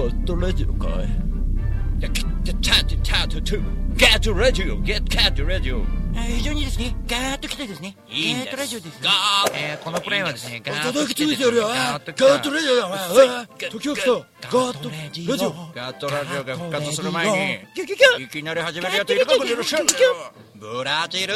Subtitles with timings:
[0.00, 5.84] ガットラジオかいいや、ゲッタタタタタガットラジオゲットガットラジオ
[6.14, 9.00] 非常にですね、ガーッと来てですね、ガーッとラジオですね。
[9.02, 19.94] ガーッえーこのプレイはですね、ガーッと叩き潰してやるよガーッとトラジオだお前時が来たガットラジオガットラジオが復活する前にいきなり始めるやついるかもしれない
[20.54, 21.34] ブラジル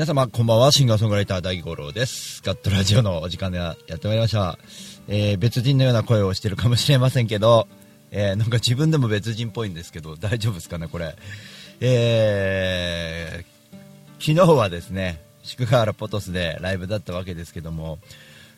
[0.00, 2.40] 皆様こんばんはシンガーソングライター大五郎です。
[2.42, 4.58] ガットラジオのお時間がやってまいりました、
[5.08, 7.68] えー別人のような声をしてるかもしれませんけど、
[8.10, 11.16] えーなんか自分でも別人っぽいんですけど大丈夫ですかねこれ。
[11.82, 17.98] えー昨日はですね宿河原ポトスでライブだったわけですけども、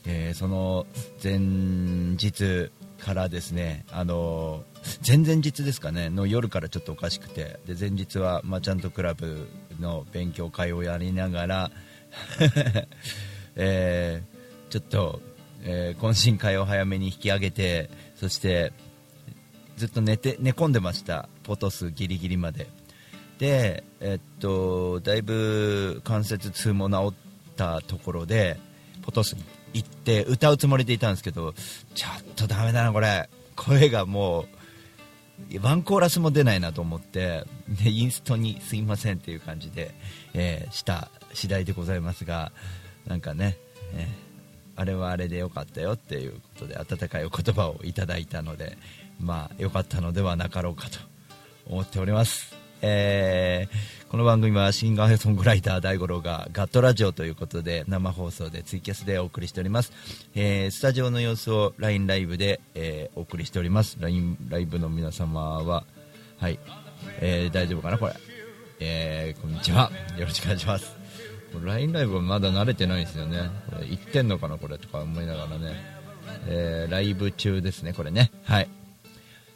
[0.06, 0.86] えーその
[1.20, 4.62] 前日からですね、あの
[5.06, 6.10] 前々日ですかね。
[6.10, 7.60] の夜からちょっとおかしくて。
[7.66, 9.48] で前日はマーチャントクラブ
[9.80, 11.70] の勉強会をやりながら、
[13.56, 14.32] えー
[14.70, 15.20] ちょっと、
[15.62, 18.72] えー懇親会を早めに引き上げてそして
[19.76, 21.28] ずっと寝て寝込んでました。
[21.44, 22.66] ポトスギリギリまで。
[23.38, 28.58] で、えっと、だいぶ関節痛も治ったところで
[29.02, 29.42] ポトスに
[29.74, 31.52] 行って歌うつもりでいたんですけど
[31.94, 33.28] ちょっとダメだなこれ。
[33.56, 34.61] 声がもう
[35.60, 39.94] ワンコーラスも出ないなと思ってでインストにすいませんっていう感じで、
[40.34, 42.52] えーした次第でございますが
[43.06, 43.56] なんかね、
[43.94, 44.32] えー
[44.74, 48.78] あれはあれでよかったよっていうことで温かいお言葉をいただいたので
[49.20, 50.98] まあ良かったのではなかろうかと
[51.66, 59.90] 思っております、えーこの番組はシンガーソングライター大五郎がガットラジオということで生放送でツイキャスでお送りしております、
[60.34, 63.96] えースタジオの様子を LINE ライブで、えーお送りしております。
[64.00, 65.84] LINE ライブの皆様は
[66.38, 66.58] はい、
[67.22, 68.12] えー大丈夫かなこれ、
[68.80, 69.90] えこんにちは。
[70.18, 70.94] よろしくお願いします。
[71.64, 73.48] LINE ライブはまだ慣れてないんですよね。
[73.70, 75.80] これ言ってんのかなこれとか思いながらね、
[76.48, 78.30] えライブ中ですねこれね。
[78.44, 78.68] はい。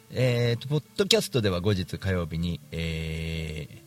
[0.09, 3.86] えーと、ポッドキャストでは後日火曜日に、えー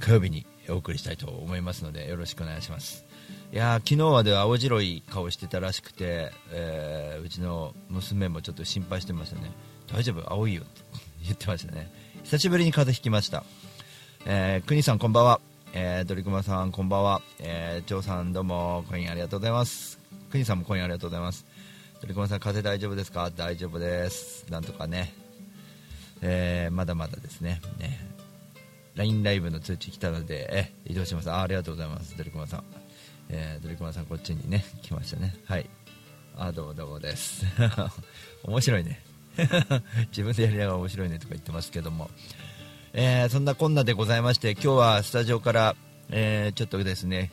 [0.00, 3.04] 火曜日にお送りしたいと思いますのでよろしくお願いします。
[3.52, 9.50] いや昨日はでは青白い顔してたらしくて、えーうちの娘もちょっと心配してましたね。
[9.92, 10.32] 大丈夫？
[10.32, 10.82] 青いよって
[11.24, 11.90] 言ってましたね。
[12.24, 13.44] 久しぶりに風邪ひきました。
[14.26, 15.40] えー、国さんこんばんは、
[15.72, 19.98] えー、ドリクマさんこんばんは、えー、長さんどうもコインありがとうございます。
[20.30, 21.46] 国さんもコインありがとうございます。
[22.02, 23.30] ドリクマさん風邪大丈夫ですか？
[23.30, 24.44] 大丈夫です。
[24.50, 25.14] なんとかね。
[26.22, 27.60] えーまだまだですね。
[27.78, 28.15] ね。
[28.96, 32.16] LINE ライブの通知来たのでえ移動しますあありがとうございます。
[32.16, 32.64] ドリクマさん、
[33.28, 35.34] えードリクマさんこっちにね来ましたね。
[35.44, 35.68] はい。
[36.36, 37.44] あどうもどうもです。
[38.44, 39.02] 面白いね。
[40.08, 42.10] 自分でやりながら面白いねとか言ってますけども。
[42.98, 45.76] えーそんなこんなでございまして今日はスタジオから、
[46.08, 47.30] えーちょっとですね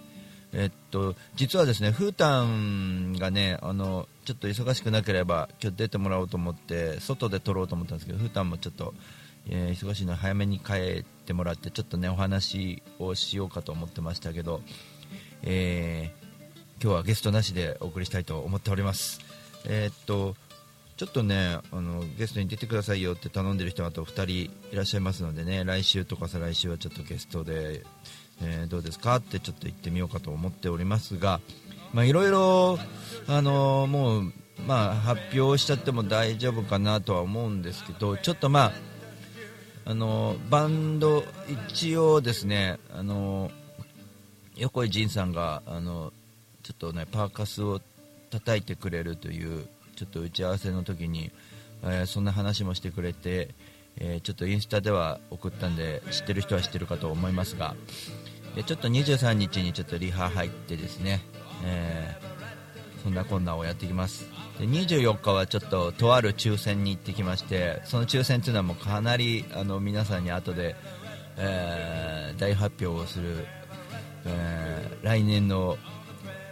[0.52, 8.94] えっと実はですねフータンがねあのちょっと忙しくなければ今日出てもらおうと思って外で撮ろうと思ったんですけどフータンもちょっと、
[9.48, 14.62] えー忙しいので早めに帰ってもらってちょっとねお話をしようかと思ってましたけど、
[15.44, 16.24] えー
[16.82, 19.22] 今日はゲストなしでお送りしたいと思っております。
[19.66, 20.36] えーっと
[20.98, 24.32] ちょっとねあのゲストに出てくださいよって頼んでる人あと2人
[24.72, 27.84] いらっしゃいますのでね来週とか再来週はちょっとゲストで、
[28.42, 31.40] えーどうですかってちょっと言ってみようかと思っておりますが
[31.94, 32.78] まあいろいろ
[33.28, 34.34] あのもう
[34.68, 38.72] まあ発表しちゃっても大丈夫かなとは思うんですけどちょっとまあ
[39.86, 41.24] あのバンド
[41.72, 43.52] 一応ですねあの
[44.56, 46.14] 横井仁さんがあの
[46.64, 47.82] ちょっとねパーカスを
[48.30, 51.32] 叩いてくれるというちょっと打ち合わせの時に、
[51.84, 53.50] えーそんな話もしてくれて、
[53.98, 57.76] えーちょっとインスタでは送ったんで知ってる人は知ってるかと思いますが
[58.56, 61.22] でちょっと23日にちょっとリハ入ってですね、
[61.66, 62.34] えー
[63.04, 64.26] そんなこんなをやっていきます。
[64.60, 70.76] で24日はちょっととある抽選に行ってきましてその抽選というのはもうかなりあの皆さんに後で、
[71.38, 73.46] えー大発表をする、
[74.26, 75.78] えー来年の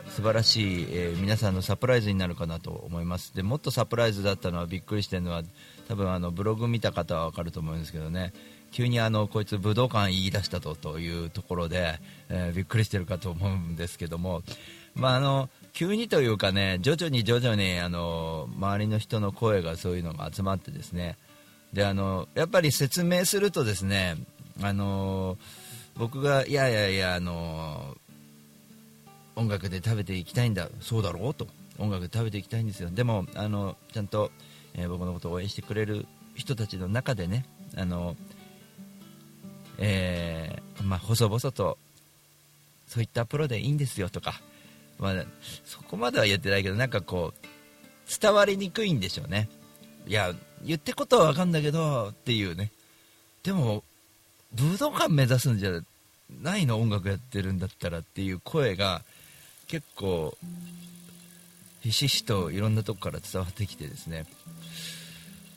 [0.09, 3.35] 素晴らしい、えー皆さんのサプライズになるかなと思います。
[3.35, 5.41] でもっとサプライズだったのはびっくりしてるのは
[5.87, 8.33] 多分あのブログ見た方は分かると思うんですけどね、
[8.71, 11.99] 急にあのこいつ武道館言い出したとというところで、
[12.29, 14.43] えーびっくりしてるかと思うんですけども、
[14.95, 21.17] まあ、あの急にというかね徐々に徐々にあの周りの人の声がそういうのが集まってですね。
[21.73, 24.17] であのやっぱり説明するとですね
[24.61, 25.37] あの
[25.97, 27.95] 僕がいやいやいやあの
[29.35, 31.47] 音楽で食べていきたいんだそうだろうと。
[31.79, 32.89] 音楽で食べていきたいんですよ。
[32.91, 34.31] でもあのちゃんと、
[34.75, 37.45] えー僕のことを応援してくれる人たちの中でね
[37.75, 38.15] あの、
[39.79, 41.77] えーまあ、細々と
[42.87, 44.41] そういったプロでいいんですよとか、
[45.01, 45.13] まあ、
[45.65, 49.49] そこまでは言ってないけどなんかこう伝わりにくいんでしょうね。
[50.07, 50.31] いや
[50.63, 52.71] 言ってことは分かんだけどっていうね。
[53.43, 53.83] でも
[54.53, 55.71] 武道館目指すんじゃ
[56.41, 56.79] ないの？
[56.79, 59.01] 音楽やってるんだったらっていう声が
[59.67, 60.37] 結構
[61.79, 64.25] ひしひしといろんなとこから伝わってきてですね。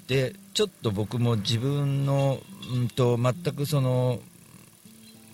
[0.06, 2.38] でちょっと僕も自分の、
[2.74, 4.20] うん、と全くその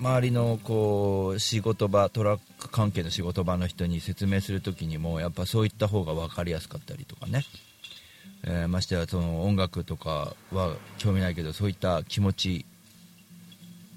[0.00, 7.44] 周りのこう仕事場トラック関係の仕事場の人に説明するときにもやっぱそういった方が分かりやすかったりとかね、
[8.44, 12.66] えーましてやその音楽とかは興味ないけどそういった気持ち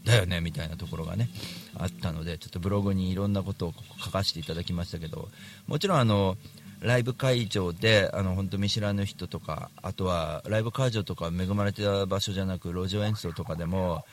[0.05, 1.29] だよねみたいなところがね
[1.77, 3.73] あったのでちょっとブログにいろんなことを
[4.03, 5.29] 書かせていただきましたけど
[5.67, 6.35] もちろんあの
[6.81, 14.03] ライブ会場であの本当見知らぬ人とかあとはライブ会場とか恵まれてた場所じゃなく路上演奏とかでも、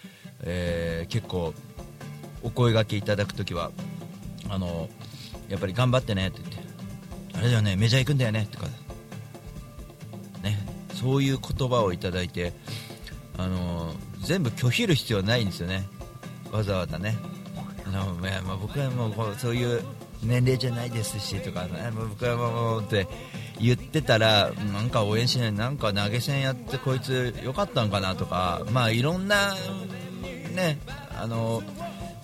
[0.42, 1.52] えー結構
[2.42, 3.70] お声がけいただくときは
[4.50, 4.88] あの
[5.49, 6.70] やっぱり頑張ってねって言って。
[7.38, 8.67] あれだよねメジャー行くんだよねとか。
[10.43, 10.58] ね。
[10.94, 12.52] そういう言葉をいただいて
[13.38, 15.87] あの全部拒否る必要ないんですよね。
[16.52, 17.17] わざわざね。
[17.87, 19.82] あのいやまあ僕はもうこうそういう
[20.23, 23.06] 年齢じゃないですしとか、ね、もう僕はもうって
[23.58, 28.62] 言ってたらなんか応援しないなんか投げ銭やってこいつ良かったんかなとか。
[28.73, 29.55] まあいろんな
[30.55, 30.79] ね
[31.19, 31.62] あの、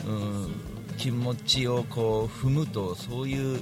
[0.06, 3.60] うん、気持ちをこう踏むとそういう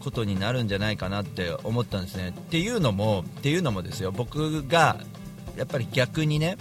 [0.00, 2.30] ことになるんじゃないかなって思ったんですね。
[2.30, 4.96] っていうのもっていうのもですよ僕が
[5.56, 6.56] やっぱり逆にね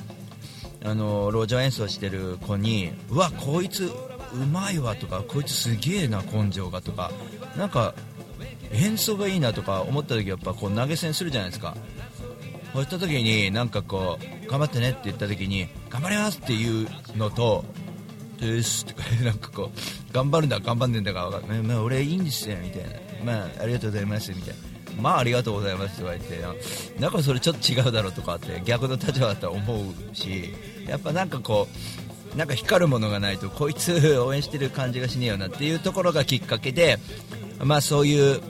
[0.84, 3.86] あの路上演奏してる子にうわこいつ
[4.34, 7.12] うまいわとかこいつすげえな根性がとか
[7.58, 7.94] なんか
[8.72, 11.76] 演奏がいいなとか思った時やっぱこう投げ銭するじゃないですか
[12.74, 16.88] そうした時になんかこう頑張ってねって言った時に頑張りますっていう
[17.18, 17.66] のと
[18.40, 22.90] ですとかなんかこう頑張るんだ頑張んねえんだか分かんない、まあ、俺いいんですよみたいな。
[23.24, 25.02] まあありがとうございますみたいな。
[25.02, 26.42] まあありがとうございますとか言って
[27.00, 30.54] なんかそれちょっと違うだろうとかって逆の立場だったら思うし
[30.88, 31.68] やっぱなんかこ
[32.34, 36.98] うなんか光るものがないとこいつ応援してる感じがしねえよなっていうところがきっかけで
[37.64, 38.42] まあそういう、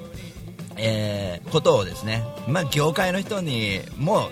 [0.78, 4.30] えーことをですねまあ業界の人にも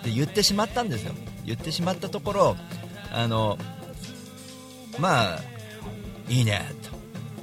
[0.00, 1.12] って言ってしまったんですよ。
[1.44, 2.56] 言ってしまったところ
[3.12, 3.58] あの
[5.00, 5.40] まあ
[6.28, 6.90] いいねと。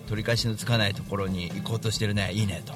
[0.10, 2.32] 取り返しのつかないところに行こうとしてるね。
[2.32, 2.74] いいねと。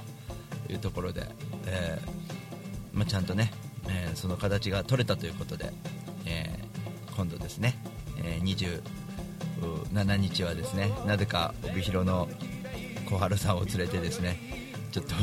[0.71, 1.27] いうところで、
[1.65, 3.51] えーまあ、ちゃんとね、
[3.89, 5.71] えーその形が取れたということで、
[6.25, 7.75] えー今度ですね、
[8.23, 12.29] え27日はですねなぜか帯広の
[13.09, 14.39] 小春さんを連れてですね
[14.91, 15.13] ちょっと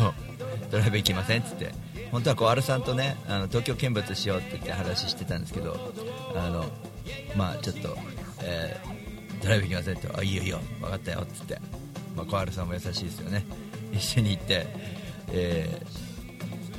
[0.70, 1.72] ドライブ行きませんっつって。
[2.12, 5.93] 本当は小春さんとねあの東京見物しようって言って話してたんですけど
[6.34, 6.65] あの
[7.36, 7.96] まあちょっと、
[8.43, 8.97] えー
[9.43, 11.59] ドライブ行きませんってあいいよいいよ分かったよっつって、
[12.17, 13.45] まあ、小春さんも優しいですよね。
[13.93, 14.67] 一緒に行って、
[15.33, 16.09] えー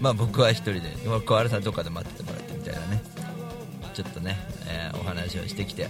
[0.02, 3.02] まあ僕は一人で小春さんどっかで待っててもらってみたいなね。
[3.94, 4.38] ちょっとね、
[4.68, 5.90] えーお話をしてきて、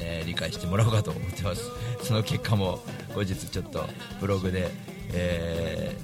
[0.00, 1.62] えー理解してもらおうかと思ってます。
[2.02, 2.80] その結果も
[3.14, 3.84] 後日ちょっと
[4.20, 4.70] ブログで、
[5.12, 5.96] え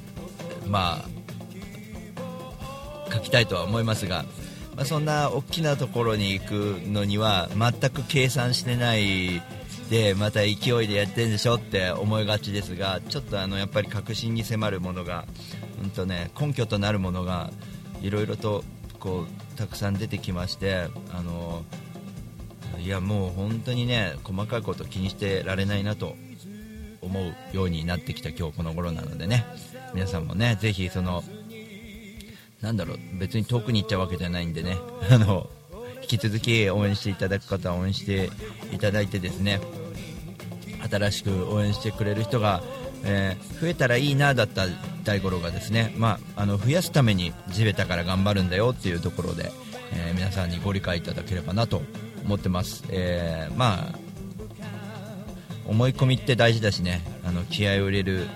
[0.67, 4.25] まあ書きたいとは思いますが、
[4.77, 6.53] まあ、そんな大きなところに行く
[6.87, 9.41] のには全く計算してない
[9.91, 10.51] でまた勢
[10.85, 15.27] いでやってるんでしょって思いがちですがちょっとあのやっぱり確信に迫るものが、
[15.83, 17.51] うんとね、根拠となるものが
[18.01, 18.65] いろいろと
[18.99, 21.63] こうたくさん出てきましてあの
[22.81, 26.17] いやもう本当にね細かいこと気にしてられないなと
[27.01, 29.45] 思うようになってきた今日この頃なのでね。
[29.95, 31.23] 皆さんもねぜひその
[32.61, 34.77] なんだろう別に遠くに行っちゃうわけじゃないんでね。
[35.11, 35.49] あの
[36.05, 38.31] 引き続き応援していただく方は応援して
[38.73, 39.61] いただいてですね
[40.91, 42.63] 新しく応援してくれる人が、
[43.05, 44.67] えー増えたらいいなだった
[45.05, 49.51] 大五郎がですね、まあ、あの増やすために地べたから頑張るんだよっていうところで、
[49.93, 51.83] えー皆さんにご理解いただければなと
[52.25, 53.99] 思ってます、えーまあ
[55.67, 58.27] 思い込みって大事だしねあの気合を入れる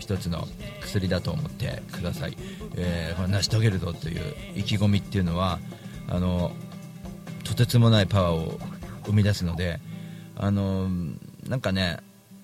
[0.00, 0.48] 一つの
[0.80, 2.36] 薬だと思ってください、
[2.76, 5.60] えーこれ成し遂げるぞという意気込みっていうのは
[6.08, 6.50] あの
[7.44, 8.58] とてつもないパワーを
[9.06, 9.80] 生み出すので
[10.36, 10.88] あの
[11.48, 11.98] なんかね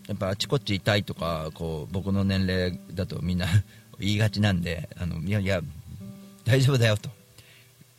[0.06, 3.46] やっぱあちこち痛いとかこう僕の年齢だとみんな
[3.98, 5.60] 言いがちなんであのいやいや
[6.44, 7.10] 大丈夫だよと。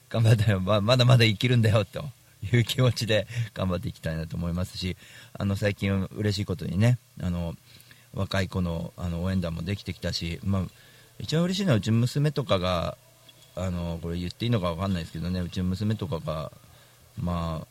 [0.09, 2.03] 頑張ったよままだまだ生きるんだよと
[2.51, 4.97] いう気持ちで 頑張っていきたいなと思いますし
[5.33, 7.55] あの最近嬉しいことにねあの
[8.13, 10.63] 若い子のあの応援団もできてきたし、まあ、
[11.17, 12.97] 一番嬉しいのはうちの娘とかが
[13.55, 16.51] あのこれ言っていいのか分かんないですけどねうちの娘とかが
[17.21, 17.65] ま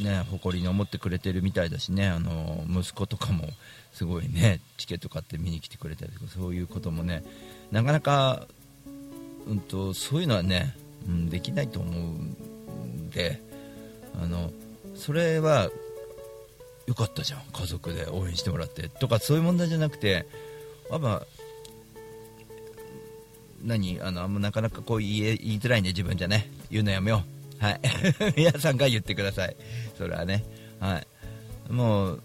[0.00, 3.48] あね誇りに思ってくれてるみたいだしねあの息子とかも
[3.92, 7.24] すごいねチケット買って見に来てくれたりとかそういうこともね
[7.70, 8.46] なかなか、
[9.46, 10.76] うんと、そういうのはね、
[11.08, 13.40] うん、できないと思うんで
[14.20, 14.50] あの
[14.94, 15.70] それは
[16.86, 20.26] よかったじゃん家族で応援してもらってとかそういう問題じゃなくて
[20.90, 21.22] やっぱ
[23.64, 26.50] 何あのあんまなかなかこう言いづらいね自分じゃね。
[26.70, 27.33] 言うのやめよう。
[27.58, 27.80] はい。
[28.36, 29.56] 皆さんが言ってください。
[29.96, 30.44] それはね。
[30.80, 31.72] はい。
[31.72, 32.22] もう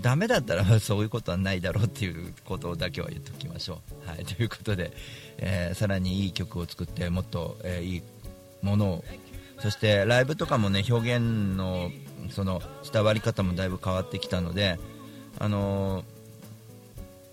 [0.00, 4.92] ダメだったら そういうことはないだろうっていうことだけは言っておきましょう、はい、ということで、
[5.38, 8.02] えー、さらにいい曲を作ってもっと、えー、いい
[8.62, 9.04] ものを。
[9.58, 11.90] そしてライブとかもね表現の
[12.30, 12.60] その
[12.92, 14.78] 伝わり方もだいぶ変わってきたので、
[15.38, 16.04] あの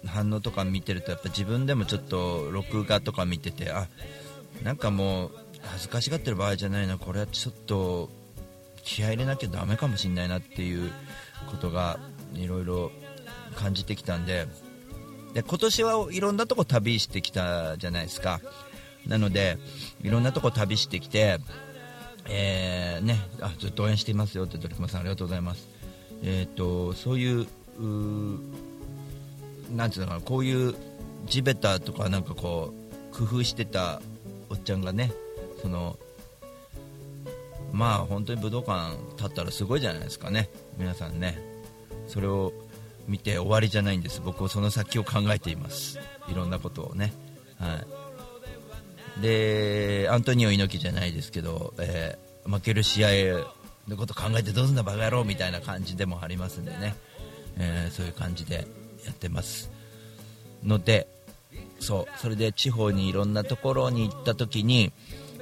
[0.05, 3.89] ー、反応とか見てるとやっぱ自分でもちょっと録画とか見ててあ
[4.63, 5.31] なんかもう
[5.63, 6.97] 恥ずかしがってる場合じゃないな。
[6.97, 8.09] これはちょっと
[8.83, 10.91] 気合い入れなきゃだめかもしれないなっていう
[11.49, 11.99] ことが
[12.33, 12.91] いろいろ
[13.55, 14.47] 感じてきたんで。
[15.33, 18.39] で今年はいろんなとこ旅してきたじゃないですか。
[19.07, 19.57] なので
[20.03, 21.39] いろんなとこ旅してきて
[22.29, 25.67] えー、ね、あずっと応援していますよってドリクマさんありがとうございます。
[26.23, 27.47] えっ、ー、とそういう
[29.75, 30.75] なんていうのかなこういう
[31.25, 32.73] 地べたとかなんかこ
[33.11, 34.01] う工夫してた
[34.49, 35.11] おっちゃんがね
[35.63, 35.97] その
[37.71, 40.49] まあ本当に武道館立ったらすごいじゃないですかね。
[40.77, 41.41] 皆さんね。
[42.07, 42.53] それを
[43.07, 44.21] 見て終わりじゃないんです。
[44.23, 45.97] 僕はその先を考えています。
[46.29, 47.13] いろんなことをね。
[47.57, 47.83] は
[49.17, 49.21] い。
[49.21, 53.09] でアントニオ猪木じゃないですけど、えー、負ける試合
[53.87, 56.95] のこと考えてどうすんだバカ野郎みたいな感じでもありますんでね、
[57.57, 58.67] えー、そういう感じで
[59.05, 59.71] やってます。
[60.63, 61.07] ので
[61.79, 62.19] そう。
[62.19, 64.91] それで地方にいろんなところに行った時に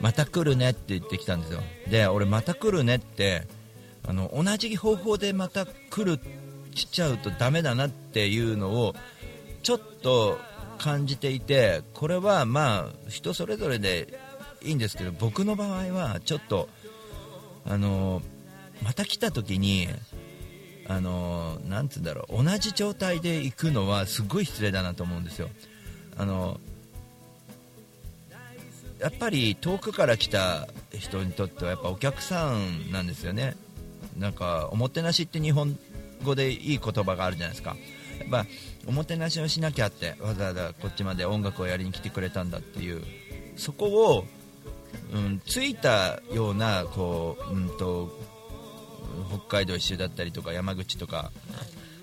[0.01, 1.61] また来るねって言ってきたんですよ。
[1.89, 3.47] で俺また来るねって
[4.03, 6.19] あの同じ方法でまた来る
[6.73, 8.95] 来ちゃうとダメだなっていうのを
[9.63, 10.39] ちょっと
[10.79, 14.19] 感じていてこれはまあ人それぞれで
[14.63, 16.69] いいんですけど僕の場合はちょっと
[17.65, 18.21] あの
[18.83, 19.87] また来た時に
[20.87, 25.49] あのなんつうんだろう同じ状態で行くのはすごい失礼だなと思うんですよ。
[26.17, 26.59] あの
[29.01, 30.67] やっぱり遠くから来た
[30.97, 33.55] 人にとってはやっぱお客さんなんですよね。
[34.17, 35.77] なんかおもてなしって日本
[36.23, 37.75] 語でいい言葉があるじゃないですか。
[38.19, 38.45] やっぱ
[38.85, 43.03] おもてなしをしなきゃってわざわざこっちまで音楽をやりに来てくれたんだっていう。
[43.57, 44.25] そこを、
[45.13, 48.11] うん、ついたようなこう、うんと、
[49.29, 51.31] 北海道一周だったりとか山口とか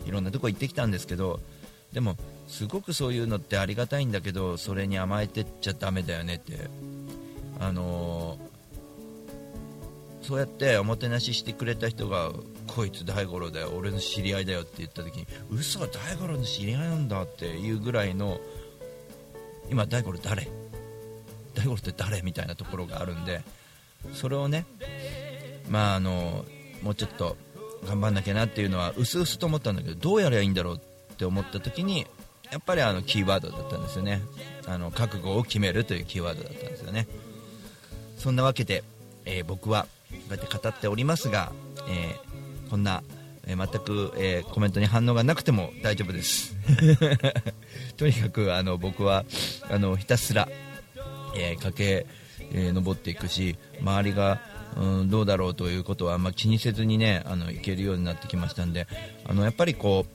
[0.04, 1.40] いろんなとこ行ってきたんですけど
[1.92, 2.16] でも
[2.48, 6.68] すごくそういうのってありがたいんだけどそれに甘えてっちゃだめだよねって。
[7.60, 8.48] あのー
[10.28, 12.32] そうやっておもてなししてくれた人が
[12.66, 18.38] こいつ大五郎だよ俺の知り合いだよって言った時に嘘大五郎の知り合いなんだっていうぐらいの
[19.70, 20.46] 今大五郎誰？
[21.54, 23.40] 大五郎って誰みたいなところがあるんで
[24.12, 24.66] それをね
[25.70, 26.44] まああの
[26.82, 27.38] もうちょっと
[27.86, 32.06] 頑張んなきゃなっていうのはうすうすと思ったんだけどどうやればいいんだろうって思った時に
[32.50, 34.22] やっぱりあのキーワードだったんですよね。
[34.66, 37.06] あの覚悟を決めるというキーワードだったんですよね。
[38.16, 38.84] そんなわけで、
[39.24, 41.52] えー、僕はこうやって語っておりますが、
[41.88, 43.02] えー、こんな、
[43.46, 46.54] えー、全く、え、コメントに反応がなくても大丈夫です。
[47.96, 49.24] とにかくあの僕は
[49.70, 50.48] あのひたすら、
[51.34, 52.06] え駆け、
[52.52, 54.40] え登っていくし周りが、
[54.76, 58.86] うん、どうだろうということは、まあ、気にせずにねあのいけるようになってきましたんで
[59.26, 60.06] あのやっぱりこ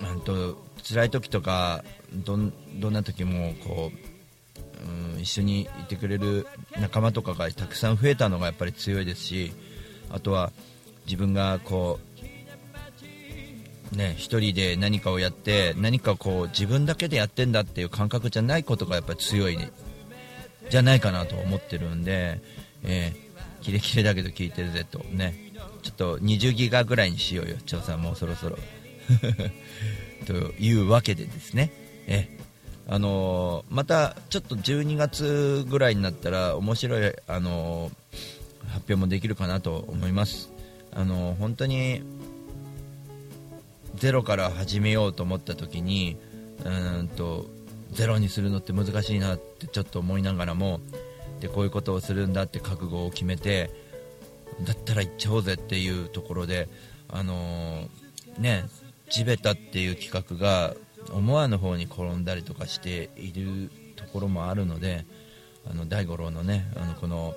[0.00, 4.10] うなんと辛い時とかどんどんな時もこう
[5.14, 6.46] うん、一緒にいてくれる
[6.80, 9.52] 仲間とかがたくさん増えたのがやっぱり強いですし
[10.10, 10.52] あとは
[11.04, 11.98] 自分がこ
[13.92, 19.58] うね一人で何かをやって何かこう自分だけでやってんだっていう感覚じゃないことがやっぱり強い、
[20.70, 22.40] じゃないかなと思ってるんで、
[22.84, 25.50] えー、キレキレだけど聞いてるぜとね。
[25.82, 28.58] ちょっと20ギガぐらいにしようよ張さんもうそろそろ。
[30.30, 31.72] というわけでですね。
[32.06, 32.28] え
[32.86, 40.50] あのー、またちょっと12月ぐらいになったら面白い、あのー、発表もできるかなと思います。
[40.92, 42.02] あの本当に
[43.96, 46.16] ゼロから始めようと思った時に
[46.64, 47.46] うんと
[47.92, 50.80] ゼロにするのって難しいなってちょっと思いながらも
[51.40, 53.70] でこういうことをするんだって覚悟を決めて
[54.62, 56.68] だったら行っちゃおうぜっていうところで
[57.08, 58.64] あのーね
[59.10, 60.74] 地べたっていう企画が
[61.12, 65.04] 思わぬ方に転んだりとかしているところもあるので
[65.70, 67.34] あの大五郎のねあのこの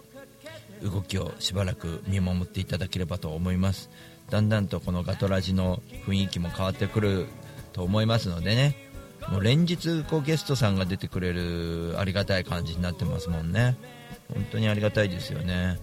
[0.81, 3.89] 動きをしばらく見守っていただければと思います。
[4.29, 7.25] だんだんとこのガトラジの雰囲気も変わってくる
[7.71, 8.75] と思いますのでね。
[9.29, 13.77] もう連日こうゲストさんが出てくれるありがたい感じになってますもんね。
[14.33, 15.79] 本当にありがたいですよね。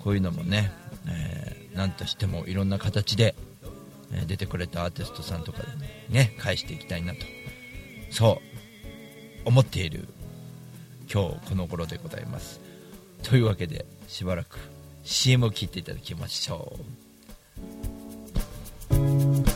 [0.00, 0.70] こういうのもね、
[1.08, 3.36] えーなんとしてもいろんな形で、
[4.12, 5.68] え出てくれたアーティストさんとかで
[6.08, 7.20] ね返していきたいなと。
[8.10, 8.40] そ
[9.44, 9.48] う。
[9.48, 10.08] 思っている。
[11.12, 12.60] 今日この頃でございます。
[13.22, 14.58] というわけでしばらく
[15.04, 16.76] CM を切っていただきましょ
[18.90, 19.55] う。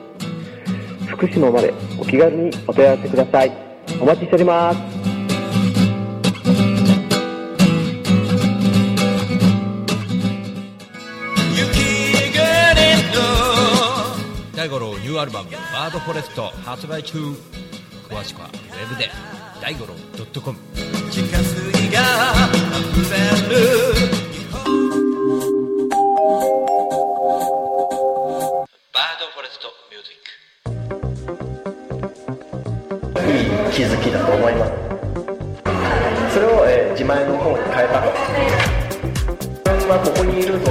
[1.21, 3.51] 福島までお気軽にお問い合わせください
[4.01, 4.79] お待ちしております
[14.55, 17.19] 大五郎ニューアルバム「バードフォレスト」発売中
[18.09, 19.11] 詳しくはウェブで
[19.61, 19.93] 大五郎
[20.41, 20.57] .com
[21.11, 22.01] 地下水が
[22.95, 24.20] 溢れる
[33.71, 34.71] 気づきだと思います。
[36.33, 38.11] それを、えー自前の方に変えたと。
[39.65, 40.65] 自分はここにいるぞ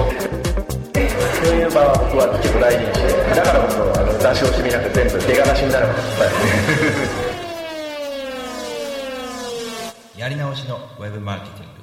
[1.42, 5.88] そういう場は僕は結構大事にしてだからこそあの出し惜しみなく全部出がらしになる。
[5.88, 6.30] こと伝え
[10.14, 11.80] てやり直しのウェブマーケティング。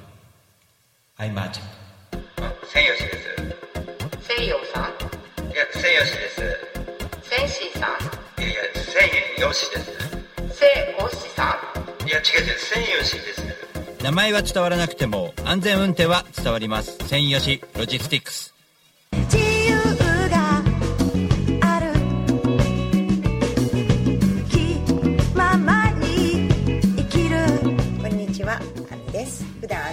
[1.18, 1.60] アイマーチ
[2.72, 4.32] 千吉です。
[4.38, 4.84] 西洋さん。
[5.44, 6.40] いや千吉です。
[7.28, 7.90] 千シーさん。
[8.40, 10.27] いやいや千吉です西おしさん
[12.06, 16.96] いや違う違う千吉です名前は伝わらなくても安全運転は伝わります。
[17.06, 18.54] 専用しロジスティックス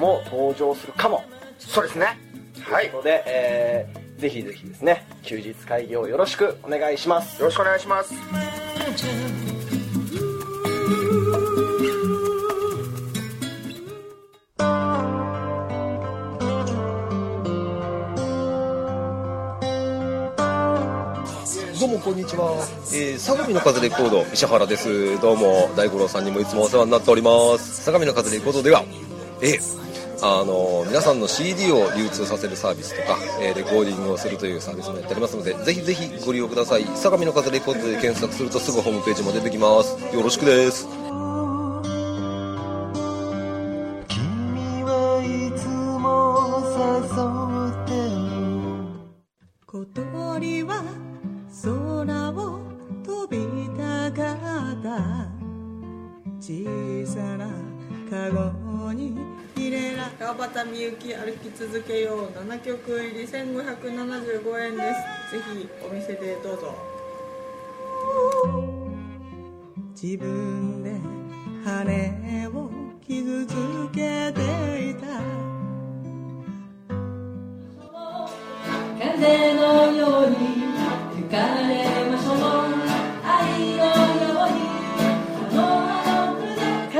[0.00, 1.26] も登場するかも、はい、
[1.58, 2.18] そうですね。
[2.62, 2.90] はい。
[2.90, 7.40] といで、えー、ぜひぜひですね休日会議をよろしくお願いします。
[7.40, 8.14] よろしくお願いします。
[21.80, 22.54] どうもこんにちは、
[22.92, 25.20] えー、相模の風レコード石原です。
[25.20, 27.84] どうも大五郎さんにもいつもお世話になっております。
[27.84, 28.84] 相模の風レコードでは
[29.42, 29.88] えー
[30.20, 36.84] あの皆さんの CD を流通させるサービスとか、えーレコーディングをするというサービスもやっておりますのでぜひぜひご利用ください。
[36.96, 39.96] 相模の風レコードで検索するとすぐホームページも出てきます。
[40.12, 40.97] よろしくです。
[60.92, 62.28] き歩き続けよう。
[62.38, 64.94] 7曲入り1575円で
[65.28, 65.36] す。
[65.36, 66.74] ぜひお店でどうぞ。
[70.00, 71.00] 自分で
[71.64, 72.70] 羽を
[73.06, 73.54] 傷つ
[73.92, 75.06] けていた。
[78.98, 80.36] 風のように
[81.16, 81.36] 吹か
[81.68, 81.68] れ
[82.06, 82.07] ま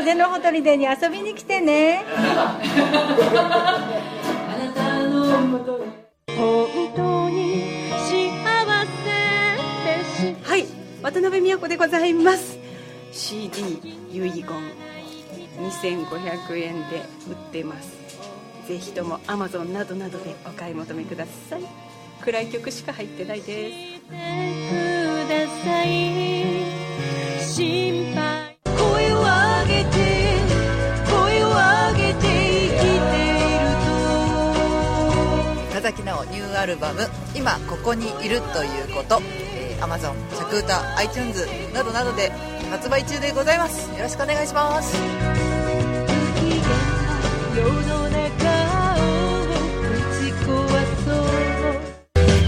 [0.08, 2.02] 風のほとりでに遊びに来てね。
[2.08, 2.58] あ
[4.58, 6.66] なたのもとへ本
[6.96, 8.32] 当に幸
[9.04, 9.04] せ
[9.84, 10.02] で
[10.34, 10.48] す。
[10.48, 10.64] はい
[11.02, 12.56] 渡辺美代子でございます。
[13.12, 13.60] CD
[14.10, 14.46] 遺言
[15.60, 17.98] 2500円で売ってます。
[18.66, 21.62] ぜひとも Amazon などなどでお買い求めください。
[22.22, 24.08] 暗い曲しか入ってないです。
[24.08, 24.12] く
[25.28, 26.64] ださい。
[27.46, 28.37] 心配
[35.98, 39.20] る田崎直ニューアルバム「今ここにいるということ」
[39.54, 42.32] えー、Amazon、シャクータ、iTunes などなどで
[42.70, 43.88] 発売中でございます。
[43.90, 44.96] よろしくお願いします。
[47.56, 48.18] 世の中
[48.96, 49.48] う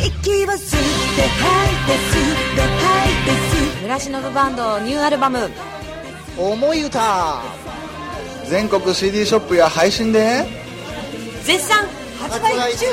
[0.04, 0.80] 息を吸っ
[1.16, 5.50] て吐いて吸って吐いて吸村忍バンドニューアルバム
[6.38, 7.42] 「思い歌」
[8.48, 10.46] 全国 CD ショップや配信で
[11.44, 12.86] 絶賛発売中。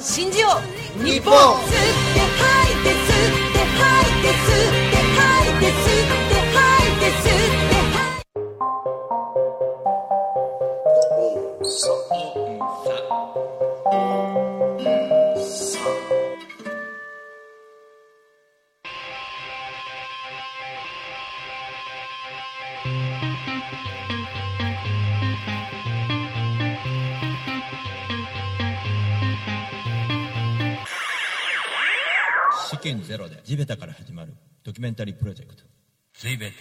[0.00, 0.48] 信じよ
[0.98, 1.32] う日本
[33.10, 35.64] ゼロで地べたから始まるドキュメンタリープロジェクト
[36.14, 36.52] 地べた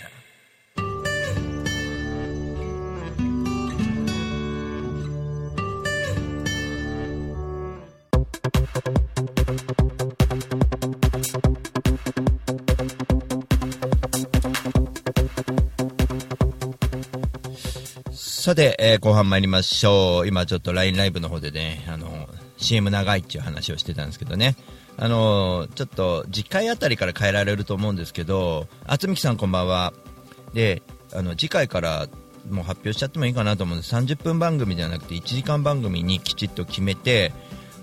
[18.12, 20.28] さて、えー後半参りましょう。
[20.28, 24.56] 今ちょっと LINE ライブの方でね、あの、CM 長いっていう話をしてたんですけどね。
[25.02, 29.94] あの、ちょっと次回あたりから変えられると思うんですけど、あつみきさんこんばんは。
[30.54, 30.82] で、
[31.14, 32.08] あの、次回から
[32.50, 33.96] もう発表しちゃってもいいかなと思うんです。
[33.96, 37.34] 30分番組じゃなくて1時間番組にきちっと決めて、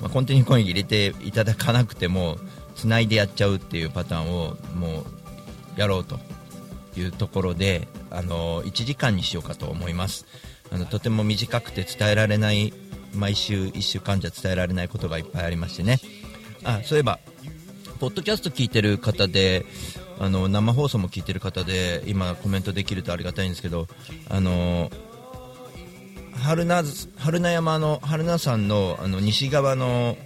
[0.00, 2.38] まあ、コンティニューコイン入れていただかなくても、
[2.74, 5.06] 繋いでやっちゃうっていうパターンをも
[5.76, 6.18] うやろうと
[6.98, 10.26] いうところで、あの1時間にしようかと思います
[10.70, 12.72] あのとても短くて伝えられない
[13.14, 15.98] 毎週1週間じゃ伝えられないことがいっぱいありましてね
[16.66, 17.20] あそういえば
[18.00, 19.64] ポッドキャスト聞いてる方で
[20.18, 23.86] あの生放送も聞いてる方で今コメントできるとありがたいんですけど
[24.28, 24.90] あの
[26.42, 26.82] 春名
[27.16, 30.16] 春名山の春名山のあの西側の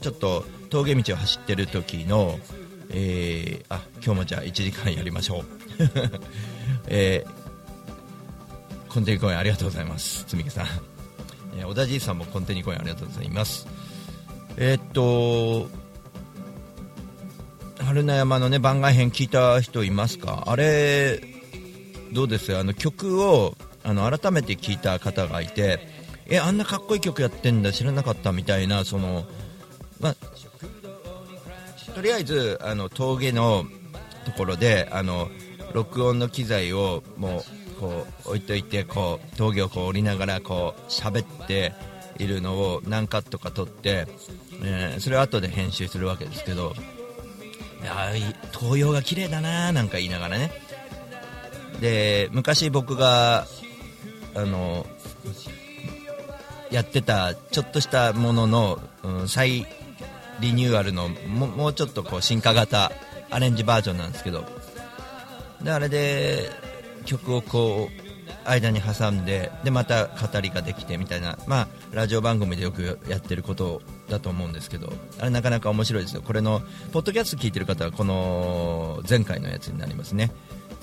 [0.00, 2.38] ちょっと峠道を走ってる時の、
[2.90, 5.44] えーあ今日もじゃあ1時間やりましょう、
[6.88, 10.24] えーコンテニコインありがとうございます。
[10.24, 10.66] つみけさん、
[11.58, 13.66] えー小田じいさんもコンテニコインありがとうございます。
[14.56, 15.68] えーっと
[17.86, 20.42] 春名山のね番外編聞いた人いますか？
[20.48, 21.20] あれ
[22.12, 22.56] どうです？
[22.56, 25.78] あの曲をあの改めて聞いた方がいて
[26.26, 29.24] えあんなかっこいい曲やってんだ知らなかったみたいなその
[30.00, 30.16] まあ
[31.94, 33.64] とりあえずあの峠の
[34.24, 35.28] ところであの
[35.72, 41.72] 録音の機材をもうこう置いといてこう峠をこう降りながらこう喋って
[42.18, 44.06] いるのを何カットか撮って、
[44.64, 46.74] えーそれを後で編集するわけですけど
[47.86, 50.50] やーい紅葉が綺麗だななんか言いながらね。
[51.80, 53.46] で昔僕が
[54.34, 54.86] あの
[56.70, 59.66] やってたちょっとしたものの、うん再
[60.40, 62.92] リニューアルのももうちょっとこう進化型
[63.30, 64.44] アレンジバージョンなんですけど。
[65.62, 66.50] であれで
[67.06, 68.05] 曲をこう
[68.44, 76.22] 間に挟んででまた語りができてみたいな、まあ、ラジオ番組でよくやってることだと思うんですけどあれなかなか面白いですよ。
[76.22, 76.62] これの
[76.92, 80.30] ポッドキャスト聞いてる方はこの前回のやつになりますね。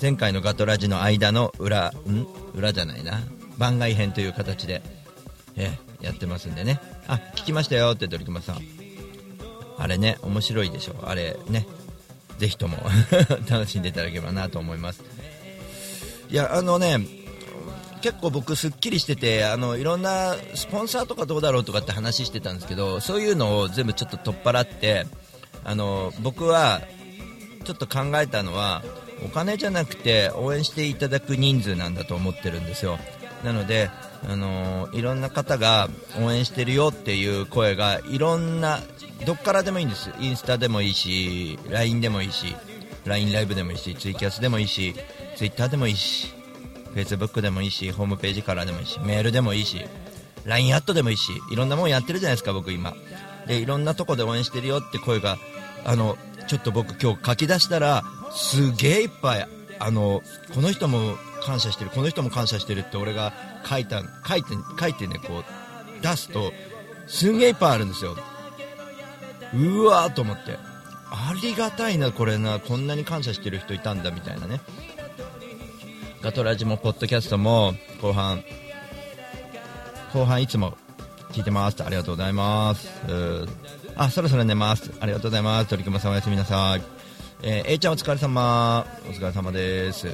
[0.00, 2.26] 前回のガトラジの間の裏ん？
[2.54, 3.20] 裏じゃないな。
[3.56, 4.82] 番外編という形で、
[5.56, 6.80] えやってますんでね。
[7.06, 8.58] あ聞きましたよってドリキマさん
[9.78, 10.96] あれね面白いでしょ。
[11.06, 11.66] あれね。
[12.38, 12.78] ぜひとも
[13.48, 15.02] 楽しんでいただければなと思います。
[16.28, 17.23] いやあのね
[18.04, 25.06] 結構僕すっきりしててあのいろんなスポンサーとかどうだろうとかって話してたんですけどそういうのを全部ちょっと取っ払って
[25.64, 26.82] あの僕は
[27.64, 28.82] ちょっと考えたのは
[29.24, 32.98] お金じゃなくて応援していただく人数なんだと思ってるんですよ。
[33.42, 33.88] なので
[34.28, 35.88] あのいろんな方が
[36.20, 38.80] 応援してるよっていう声がいろんな
[39.24, 42.54] どっからでもいいんですインスタでもいいし LINE でもいいし
[43.06, 44.94] LINE ライブでもいいしツイキャスでもいいし
[45.38, 46.33] Twitter でもいいし。
[46.94, 49.84] Facebook でもいいしホームページからでもいいしメールでもいいし
[50.44, 52.94] LINE アットでもいいしいろんなもんやってるじゃないですか僕今。
[53.46, 55.36] でいろんなとこで応援してるよって声が
[55.84, 56.16] あの
[56.48, 59.46] ちょっと僕今日書き出したらすげえいっぱい
[59.78, 60.22] あの
[60.54, 63.32] この人も感謝してるこの人も感謝してるって俺が
[63.64, 64.48] 書いた書いて
[64.80, 66.52] 書いてねこう出すと
[67.06, 68.16] すげえいっぱいあるんですよ。
[69.54, 70.58] うわーと思って。
[71.10, 74.60] ありがたいなこれなこんなに感謝してる人いたんだみたいなね。
[76.24, 78.42] ガトラジもポッドキャストも後半
[80.14, 80.74] 後半いつも
[81.32, 81.84] 聞いてます。
[81.84, 82.88] ありがとうございます。
[83.94, 84.90] あそろそろ寝ます。
[85.00, 85.68] ありがとうございます。
[85.68, 86.82] 鳥熊さんおやすみなさい。
[87.42, 88.86] えー、A ちゃんお疲れ様。
[89.06, 90.08] お疲れ様です。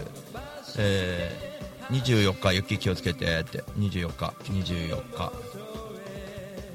[0.79, 3.63] えー、24日雪気をつけてって。
[3.79, 4.35] 24日。
[4.51, 5.33] 24日。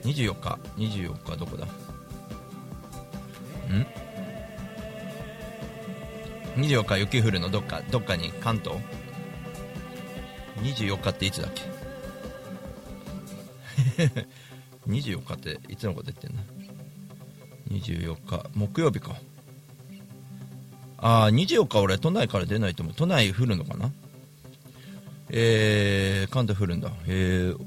[0.06, 0.60] 24日。
[0.78, 1.36] 24日。
[1.36, 1.66] どこだ？
[1.66, 1.70] ん
[6.56, 7.50] ？24日雪降るの？
[7.50, 8.80] どっかどっかに関東？
[10.62, 11.64] 24日っていつだっけ？
[14.88, 16.44] 24日っていつのこと言ってんの
[17.80, 19.16] ？24日木曜日か。
[20.98, 22.96] ああ24日俺都内から出ないと思う。
[22.96, 23.92] 都内降るのかな？
[25.30, 26.92] えー、関東降るんだ。
[27.08, 27.66] えー、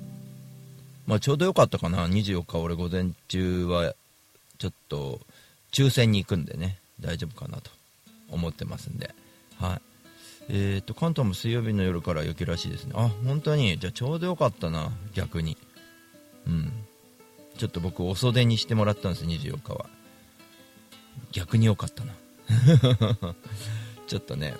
[1.06, 2.06] まあちょうどよかったかな。
[2.08, 3.94] 24日俺午前中は
[4.58, 5.20] ちょっと
[5.72, 6.78] 抽選に行くんでね。
[7.00, 7.70] 大丈夫かなと
[8.30, 9.14] 思ってますんで。
[9.58, 9.80] はい。
[10.50, 12.92] えーと関東も水曜日の夜から雪らしいですね。
[12.96, 13.78] あ本当に？
[13.78, 15.56] じゃあちょうどよかったな逆に。
[16.46, 16.72] うん。
[17.58, 19.86] ちょっと僕お袖にしてもらったんです24日は。
[21.32, 22.14] 逆に良かったな。
[24.06, 24.54] ちょっとね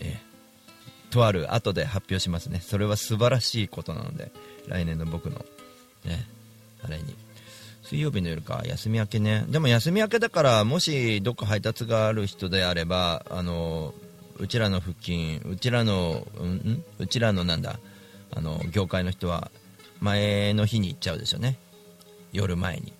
[0.00, 2.60] えー、とある後で発表しますね。
[2.60, 4.32] それは素晴らしいことなので
[4.68, 5.44] 来年の僕の
[6.04, 6.26] ね
[6.82, 7.14] あれに。
[7.82, 8.62] 水曜日の夜か。
[8.64, 9.44] 休み明けね。
[9.48, 13.92] でも休み明けだからもしどっか配達がある人であればあの
[14.38, 17.78] うちらの付近うちらのうんうちらのなんだ？
[18.32, 19.50] あの業界の人は
[20.00, 21.56] 前の日に行っちゃうでしょうね。
[22.32, 22.92] 夜前に。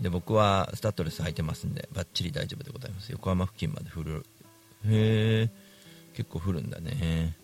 [0.00, 3.10] で僕はスタッドレス履いてますんでバッチリ大丈夫でございます。
[3.10, 4.24] 横浜付近まで降る。
[4.86, 5.50] へえ
[6.14, 7.34] 結構降るんだね。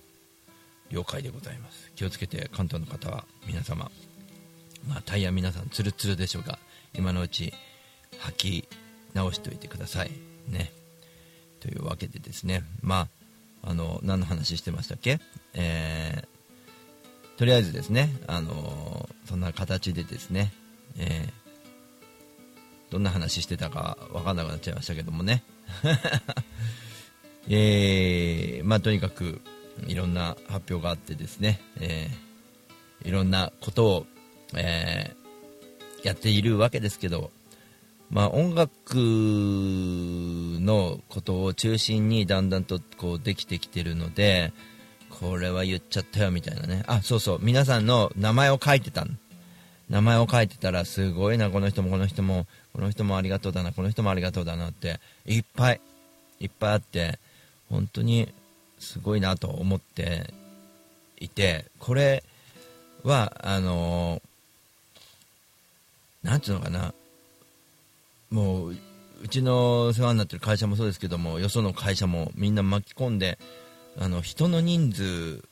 [0.90, 1.90] 了解でございます。
[1.96, 3.90] 気をつけて関東の方は皆様。
[4.86, 6.58] まあタイヤ皆さんツルツルでしょうが
[6.94, 7.52] 今のうち
[8.20, 8.68] 履き
[9.14, 10.10] 直しておいてください。
[10.48, 10.72] ね。
[11.62, 13.09] というわけでですねま
[13.62, 15.20] ああの何の話してましたっけ？
[15.55, 20.53] えー、とりあえずですねあのそんな形でですね
[20.98, 21.42] えー
[22.90, 25.42] どんな話してたか分かんなくなっちゃいましたけどもね。
[27.48, 29.40] えー、まあとにかく
[29.87, 34.07] いろんな発表があってですね、えー、いろんなことを、
[34.55, 37.31] えー、やっているわけですけど、
[38.12, 38.96] まあ、音楽
[40.61, 44.53] のことを中心にだんだんとこうできてきてるので
[45.09, 46.85] これは言っちゃったよみたいなね。
[46.87, 47.38] あそうそう。
[47.40, 49.07] 皆さんの名前を書いてた
[49.88, 55.81] 名前を書いてたらすごいなこの人もこの人もこの人もありがとうだなこの人もありがとうだなっていっぱい
[56.38, 57.18] いっぱいあって
[57.70, 58.33] 本当に
[58.79, 60.35] すごいなと思って
[61.18, 62.22] いてこれ
[63.05, 64.20] はあの
[66.22, 66.92] なんていうのかな。
[68.32, 68.76] もう
[69.22, 73.38] うちの世話になってる会社もそうですけどもよその会社もみんな巻き込んで
[73.98, 75.44] あの人の人数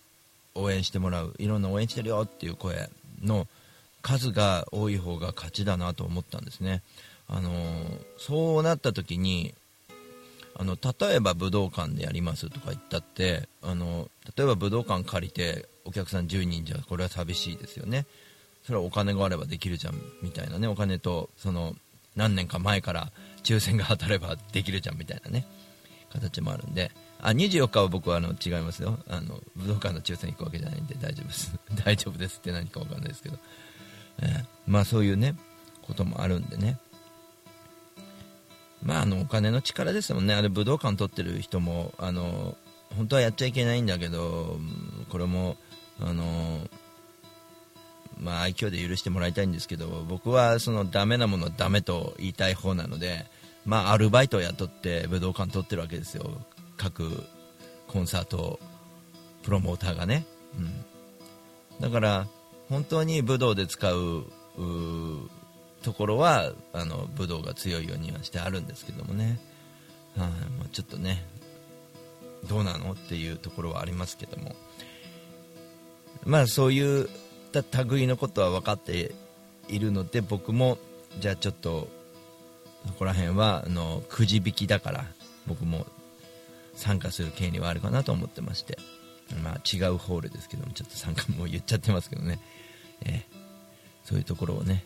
[0.55, 2.89] 応援してもらういろんな応援してるよっていう声
[3.23, 3.47] の
[4.03, 6.83] 数が多い方が勝ちだなと思ったんですね。
[7.29, 7.53] あの
[8.19, 9.55] そうなった時に
[10.57, 18.05] あの例えば武道館でやりますとか言ったってあの例えば武道館借りてお客さん10人じゃこれは寂しいですよね
[18.65, 21.77] それはお金があればできるじゃんみたいなねお金とその
[22.21, 23.11] 何年か前から
[23.43, 25.47] 抽選が当たればできるじゃんみたいなね。
[26.13, 26.91] 形もあるんで。
[27.23, 28.99] あ24日は僕はあの違いますよ。
[29.09, 31.59] あの武道館の抽選行くわけじゃないんで大丈夫です。
[31.83, 33.39] 大丈夫ですって何か分かんないですけど、
[34.19, 35.35] えーまあそういうね
[35.81, 36.79] こともあるんでね。
[38.83, 40.35] まああのお金の力ですもんね。
[40.35, 42.55] あれ武道館取ってる人もあの
[42.97, 44.59] 本当はやっちゃいけないんだけど
[45.09, 45.57] これも
[46.01, 46.61] あの
[48.21, 53.27] まあ愛嬌で許してもらいたいんですけど僕はそのダメなものはダメと言いたい方なので
[53.65, 56.31] まあアルバイトを雇って武道館取ってるわけですよ。
[56.77, 57.25] 各
[57.89, 58.61] コンサート
[59.43, 60.25] プロモーターがね、
[60.57, 60.71] うん、
[61.81, 62.27] だから
[62.69, 64.25] 本当に武道で使う
[65.83, 69.41] ところはあの武道が強いようにはしてあるんですけどもね、
[70.17, 70.29] はい。
[70.29, 71.25] まあちょっとね
[72.49, 74.55] どうなのっていうところはありますけども。
[76.25, 77.09] まあそういう
[77.59, 79.13] った類のことは分かって
[79.69, 80.79] いるので僕も
[81.19, 81.89] じゃあちょっと
[82.87, 85.05] そこら辺はあのくじ引きだから
[85.47, 85.87] 僕も
[86.75, 88.79] 参加する権利はあるかなと思ってまして、
[89.43, 92.39] まあ、違うホールですけどもちょっと参加も言っちゃってますけどね、
[93.03, 93.41] えー
[94.03, 94.83] そういうところをね。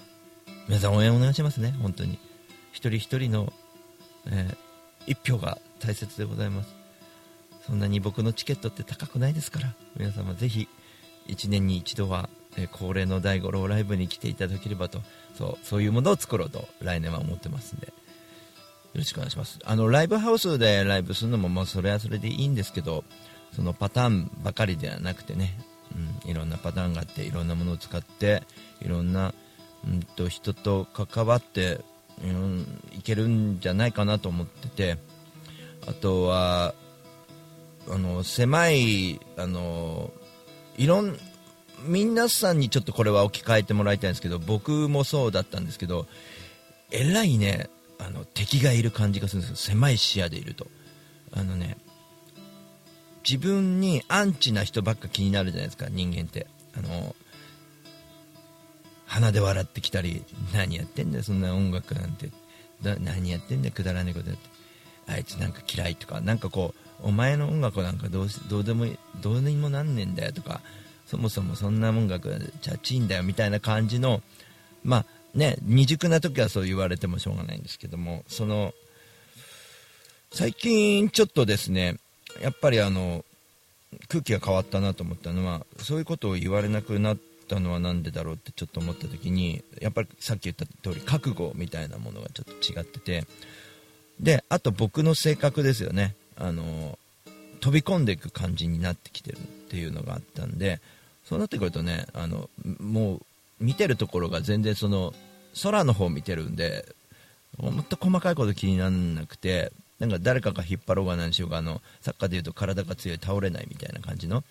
[0.68, 2.18] 皆さん応援お願いしますね本当に。
[2.72, 3.52] 一人一人の、
[4.26, 4.56] えー
[5.06, 6.74] 一票が大切でございます。
[7.66, 10.68] そんなに僕のチケットって高くないですから皆様ぜひ
[11.28, 15.00] 1年に一度は、え恒例の第五郎ライブに来ていただければと
[15.36, 17.92] そうそういうものを作ろうと来年は思ってますんで。
[18.94, 19.58] よろしくお願いします。
[19.64, 23.02] あのライブハウスでライブするのもまあそれはそれでいいんですけど
[23.54, 25.58] そのパターンばかりではなくてね、
[26.24, 28.44] うん、いろんなパターンがあっていろんなものを使って
[28.80, 29.34] いろんな、
[29.84, 31.80] うん、と人と関わって、
[32.22, 34.98] うん、いけるんじゃないかなと思ってて
[35.88, 36.74] あとは
[37.90, 40.12] あの狭いあの
[40.76, 41.18] いろん
[41.86, 46.06] 皆さんにちょっとこれは置き換えてもらいたいんですけど僕もそうだったんですけど
[46.90, 47.68] えらいね
[47.98, 49.56] あの敵がいる感じがするんですよ。
[49.56, 50.66] 狭い視野でいると。
[51.32, 51.76] あのね
[53.28, 56.46] 自分にアンチな人ばっか気になるじゃないですか人間って。
[56.76, 57.14] あの
[59.06, 62.30] 鼻で笑ってきたり何やってんだよそんな音楽なんて。
[62.82, 64.48] だ何やってんだよくだらねえことやって。
[65.06, 68.86] あいつなんか嫌いとかなんかこうお前の音楽なんかどうどうでも
[69.20, 70.60] どうにもなんねえんだよとか
[71.06, 74.22] そもそもそんな音楽チャチいんだよみたいな感じの
[74.82, 78.72] まあね未熟な時はそう言われてもしょうがないんですけどもその
[80.32, 81.96] 最近ちょっとですね
[82.42, 83.24] やっぱりあの
[84.08, 93.24] 空気が変わったなと思ったのはそういうことを言われなくなったのはなんでだろうってちょっと思った時にやっぱりさっき言った通り覚悟みたいなものがちょっと違ってて
[94.18, 96.14] であと僕の性格ですよね。
[96.36, 96.98] あの
[97.64, 100.82] 飛び込んでいく感じになってきてるっていうのがあったんで
[101.24, 103.20] そうなってくるとねあのもう
[103.58, 105.14] 見てるところが全然その
[105.62, 106.84] 空の方見てるんで
[107.56, 114.44] もっと細かいこと気にならなくてなんか誰かが引っ張ろうが何しようがあのサッカーでいうと体が強い倒れないみたいな感じの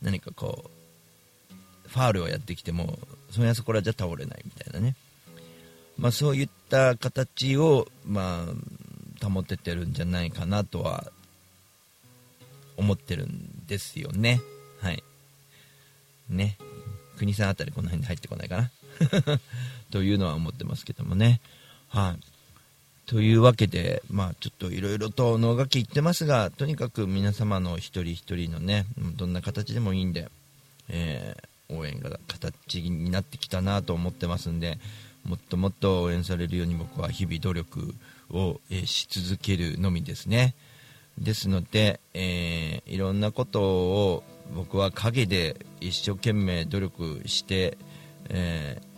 [0.00, 3.00] 何かこうファールをやってきても
[3.32, 4.94] そのやつこれじゃ倒れないみたいなね、
[5.98, 8.44] まあ、そういった形を、ま
[9.24, 11.10] あ、保ててるんじゃないかなとは
[12.80, 14.40] 思ってるんですよね。
[14.80, 15.02] はい。
[16.28, 16.56] ね。
[17.18, 18.70] 国さんあたりこの辺に入ってこないかな。
[19.90, 21.40] というのは思ってますけどもね。
[21.88, 22.24] はい。
[23.06, 30.30] というわけで、まあ、ちょっといろいろと能書き言ってますが、とにかく皆様の一人一人のね、どんな形でもいいんで、
[30.88, 34.78] えー応援が形になってきたなと思ってますんで、
[35.24, 37.94] もっともっと応援されるように僕は日々努力
[38.30, 40.54] を、えし続けるのみですね。
[41.20, 44.22] ですので、えーいろんなことを
[44.54, 47.76] 僕は陰で一生懸命努力して、
[48.28, 48.90] えー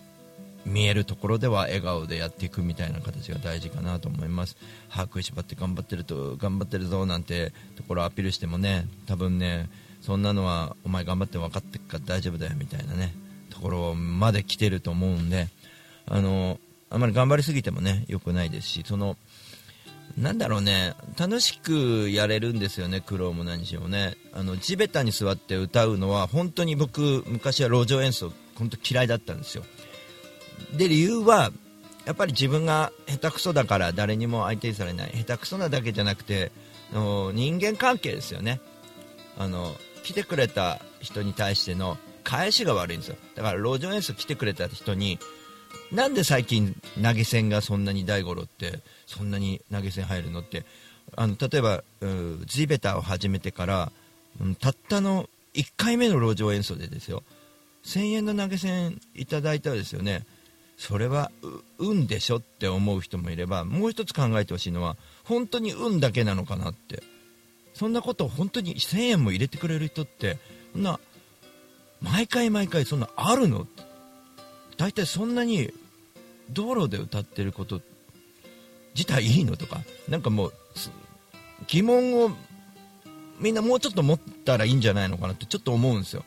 [0.65, 4.57] 見えるところでは笑顔でやっていくみたいな形が大事かなと思います。
[4.89, 9.69] 歯食いしばって頑張ってると頑張ってるぞなんてところをアピールしてもね多分ね
[10.03, 13.13] そんなのはお前頑張って分かってっから大丈夫だよみたいなね
[13.51, 15.49] ところまで来てると思うんで
[16.07, 16.59] あの
[16.91, 19.17] あまり頑張りすぎてもね良くないですしその
[20.17, 20.95] なんだろうね。
[21.19, 24.17] 楽しくやれるんですよね苦労も何しろね。
[24.33, 29.65] あの地べたに座って歌うのは本当に僕昔は路上演奏本当嫌いだったんですよ。
[30.77, 31.51] で理由は
[32.05, 35.13] やっぱり自分が下手くそだから誰にも相手にされない。
[35.15, 36.53] 下手くそなだけじゃなくて
[36.93, 38.61] の人間関係ですよね。
[39.39, 43.17] あの来てくれた人に対しての返しが悪いんですよ。
[43.35, 45.19] だから路上演奏来てくれた人に
[45.91, 48.81] なんで最近投げ銭がそんなに大五郎って
[49.13, 50.65] そんなに投げ銭入るのって
[51.17, 53.93] あの例えばうん地べたを始めてから、
[54.41, 57.23] うんたったの1回目の路上演奏でですよ。
[57.85, 60.25] 1000円の投げ銭いただいたらですよね。
[60.79, 61.31] それは
[61.79, 67.03] 運でしょって思う人もいればもう一つ考えてほしいのは本当に運だけなのかなって。
[67.75, 70.39] そんなことを本当に1000円も入れてくれる人って
[70.73, 71.01] そんな
[72.01, 73.67] 毎回毎回そんなあるの
[74.77, 75.73] 大体そんなに
[76.51, 77.92] 道路で歌ってることって
[78.95, 79.57] 自体いいの？
[79.57, 79.81] とか。
[80.09, 80.53] なんかもう
[81.67, 82.31] 疑問を
[83.39, 86.25] みんなもうちょっと持ったらいいんじゃないのかなってちょっと思うんですよ。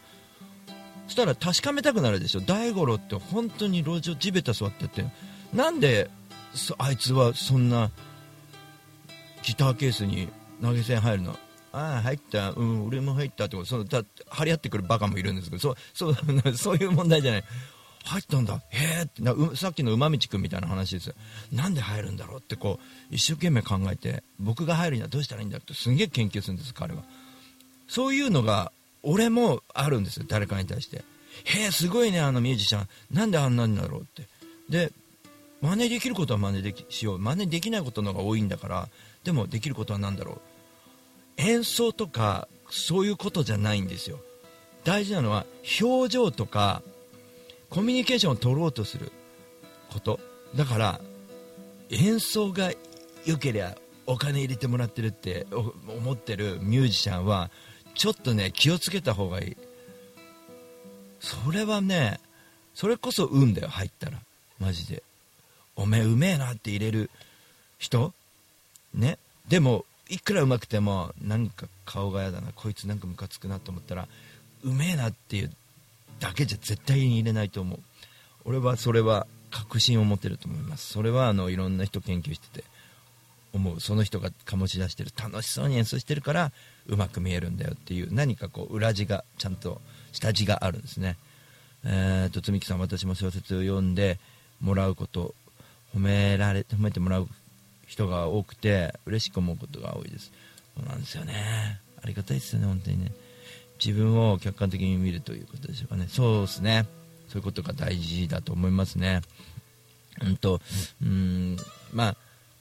[1.08, 2.42] そしたら確かめたくなるでしょ。
[2.42, 5.06] 大五郎って本当に路上地べた座ってて。
[5.54, 6.10] なんで
[6.54, 7.92] そあいつはそんな
[9.44, 10.30] ギターケースに
[10.62, 11.38] 投げ銭入るの？
[11.72, 12.52] ああ入った。
[12.52, 13.70] うん俺も入ったってこと。
[13.70, 15.62] そのだ張り合ってくるバカもいるんですけど。
[15.62, 16.16] そうそう
[16.58, 17.44] そういう問題じゃない。
[18.06, 18.62] 入ったんだ。
[18.70, 19.22] へえって。
[19.22, 21.14] なさっきの馬道くんみたいな話です
[21.52, 22.80] なんで入るんだろうってこ
[23.12, 27.04] う一生懸命考えて僕が入るにはどうしたらいいんだってすんげえ研究するんです彼は。
[27.88, 28.72] そういうのが
[29.04, 31.04] 俺もあるんですよ誰かに対して。
[31.44, 32.88] へえすごいねあのミュージシャン。
[33.12, 34.28] なんであんなんだろうって。
[34.70, 34.92] で
[35.62, 37.20] 真似できることは真似できしよう。
[37.20, 38.90] 真似できないことの方が多いんだから
[39.24, 40.42] でもできることは何だろう。
[41.38, 44.20] 演奏とかそういうことじゃないんですよ。
[44.84, 45.46] 大事なのは
[45.82, 46.84] 表情とか
[47.76, 49.12] コミュニケーションを取ろうとする
[49.92, 50.22] こと。
[50.56, 51.02] だから
[51.90, 52.72] 演奏が
[53.26, 53.76] 良ければ
[54.08, 57.50] お金入れてもらってるって思ってるミュージシャンは
[57.94, 59.58] ちょっとね気をつけた方がいい。
[61.20, 62.22] それはね
[62.74, 64.20] それこそ運だよ入ったら。
[64.58, 65.04] マジで。
[65.76, 67.10] おめえうめえなって入れる
[67.78, 68.14] 人。
[68.94, 69.18] ね。
[69.50, 74.08] でもいくらうまくてもなんか顔が嫌だなこいつなんかムカつくなと思ったら
[74.64, 75.52] うめえなっていう
[76.20, 77.80] だけじゃ絶対に入れないと思う。
[78.46, 80.92] 俺はそれは確信を持てると思います。
[80.94, 82.64] それはあのいろんな人研究してて
[83.54, 83.80] 思う。
[83.80, 86.52] その人が醸し出してる楽しそうに演奏してるから
[86.88, 91.18] うまく見えるんだよっていう何かこう裏地がちゃんと下地があるんですね。
[91.86, 94.20] えー、とつみきさん私も小説を読んで
[94.60, 95.36] もらうこと
[95.96, 97.28] 褒められ褒めてもらう
[97.88, 100.32] 人が多くて嬉しく思うことが多いです。
[100.76, 101.80] そうなんですよね。
[102.04, 103.12] ありがたいですよね本当にね。
[103.84, 106.08] 自分を客観的に見るということでしょうかね。
[106.10, 106.86] そうですね。
[107.28, 109.22] そういうことが大事だと思いますね。
[110.22, 110.62] うんと
[111.02, 111.58] うん
[111.94, 112.18] まあ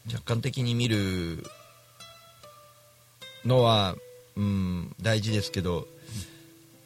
[0.08, 1.44] 客観的に見る
[3.44, 3.94] のは、
[4.36, 5.86] うん、大事ですけど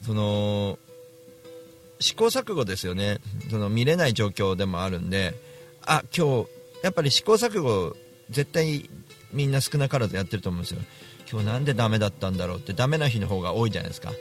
[0.02, 0.78] その
[2.00, 3.18] 試行錯誤ですよね。
[3.50, 5.34] その見れない状況でもあるんで
[5.84, 6.48] あ今日
[6.82, 7.96] やっぱり試行錯誤
[8.30, 8.88] 絶対
[9.32, 10.80] みんな少なからずやってると思うんですよ。
[11.30, 14.12] 今日なんでダメだったんだろうってダメな日の方が多いじゃないですか。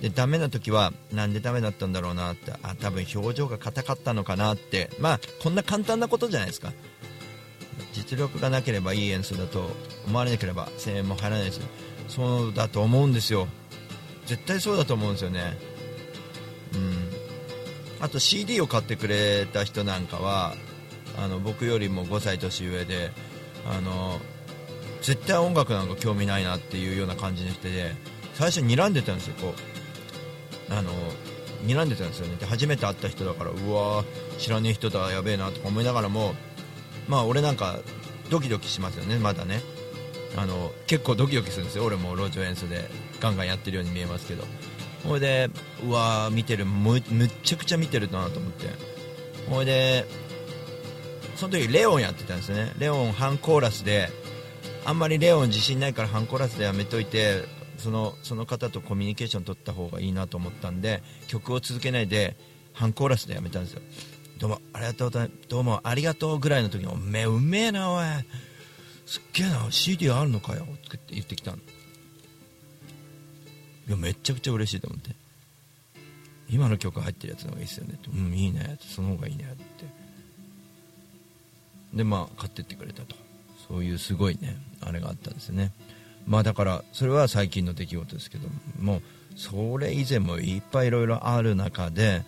[0.00, 4.90] でダメな時はなんでダメだったんだろうなってあ多分表情が硬かったのかなって。
[4.98, 6.72] まあこんな簡単なことじゃないですか。
[7.92, 9.70] 実力がなければいい演奏だと
[10.06, 11.66] 思われなければ声援も入らないですよ。
[12.08, 13.46] そうだと思うんですよ。
[14.26, 15.58] 絶対そうだと思うんですよね。
[16.74, 17.10] うん。
[18.00, 20.54] あと CD を買ってくれた人なんかは
[21.18, 23.12] あの僕よりも5歳年上で
[23.66, 24.18] あの
[25.02, 27.94] 絶対音楽なんか興味ないなっていうような感じの人で
[28.34, 29.54] 最初睨んでたんですよこ
[30.70, 30.72] う。
[30.72, 30.92] あの
[31.66, 32.36] 睨んでたんですよね。
[32.36, 36.34] で初めて会った人だからうわー知らねえ人だやべえなとか思いながらも
[37.08, 37.80] まあ俺なんか
[38.30, 39.60] ドキドキしますよねまだね。
[40.36, 42.88] あの結構ドキドキするんですよ俺も路上演奏で。
[43.20, 44.44] ガンガンやってるように見えますけど。
[45.04, 45.50] ほいで
[45.84, 48.68] うわー見てるむむっちゃくちゃ見てるなと思って。
[49.48, 50.06] ほいで
[51.36, 52.72] その時レオンやってたんですね。
[52.78, 54.08] レオン半コーラスで
[54.84, 57.44] あんまりレオン自信ないから半コラスでやめといて
[57.78, 62.36] そのその方とコミュニケーション取った方がいいなと思ったんで曲を続けないで
[62.72, 63.82] 半コーラスでやめたんですよ。
[64.38, 68.06] どうもありがとうどうもありがとうぐらいの時におめえうめえなおい。
[69.06, 71.58] すっげえな CD あるのかよって言ってきたの。
[71.58, 71.60] い
[73.90, 75.10] やめちゃくちゃ嬉しいと思って。
[76.48, 77.94] 今の曲入ってるやつの方がいいですよね。
[77.94, 78.72] ってうんいいね。
[78.74, 79.44] ってその方がいいね。
[79.52, 79.84] って。
[81.94, 83.16] でまあ買ってってくれたと。
[83.68, 84.56] そういうすごいね。
[84.80, 85.72] あれがあったんですね。
[86.26, 89.00] まあだからそれは最近の出来事ですけども
[89.36, 92.22] それ以前もいっぱいいろいろある中で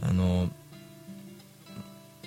[0.00, 0.48] あの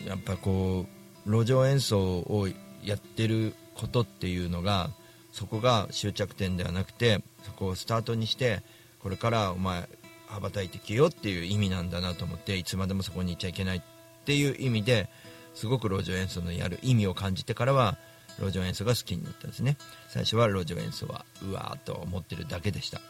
[0.06, 0.86] やっぱこ
[1.26, 2.48] う路上演奏を
[2.84, 4.90] やってることっていうのが
[5.32, 8.62] そこが終着点ではなくてそこをスタートにして
[9.02, 9.88] これからお前
[10.28, 13.82] 羽ばたいてきよっていう意味なんだなと思っていつまでもそこにいちゃいけないっ
[14.26, 15.10] ていう意味で
[15.54, 17.98] すごく路上演奏のやる意味を感じてからは
[18.40, 19.78] 路上演奏が好きになったんですね。
[20.10, 23.02] 最初は路上演奏はうわーっと思ってるだけでした。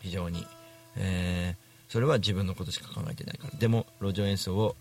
[0.00, 0.46] 非常に、
[0.96, 3.58] えー、それは自分のことしか考えてないから。
[3.58, 4.76] でも路上演奏を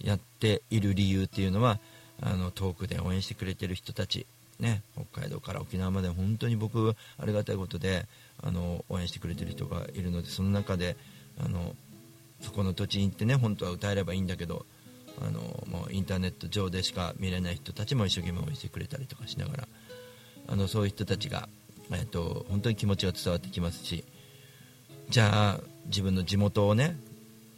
[0.00, 1.78] やっている理由っていうのは
[2.20, 4.26] あの遠くで応援してくれてる人たち。
[4.60, 8.06] ね、北海道から沖縄まで本当に僕ありがたいことで
[8.40, 10.96] あの応援してくれてる人がいるのでその中で
[11.44, 11.74] あの
[12.40, 14.64] そこの土地に行ってね本当は歌えればいいんだけど
[15.20, 19.68] あのもうインターネット上でしか見れない人たちも一生懸命応援してくれたりとかしながら
[20.48, 21.48] あのそういう人たちが、
[21.90, 24.04] えー、と本当に気持ちが伝わってきますし
[25.10, 26.96] じゃあ自分の地元をね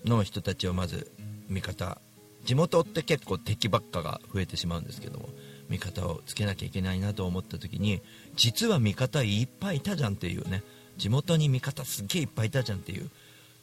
[0.04, 1.10] の人たちをまず
[1.48, 1.98] 味方
[2.44, 5.28] 地元って結構敵ばっかが増えてしまうんですけども
[5.70, 8.02] 味方をつけなきゃいけないなと思った時に
[8.36, 10.62] 実は味方いっぱいいたじゃんっていうね
[10.98, 13.10] 地元に味方すっげえいっぱいいたじゃんっていう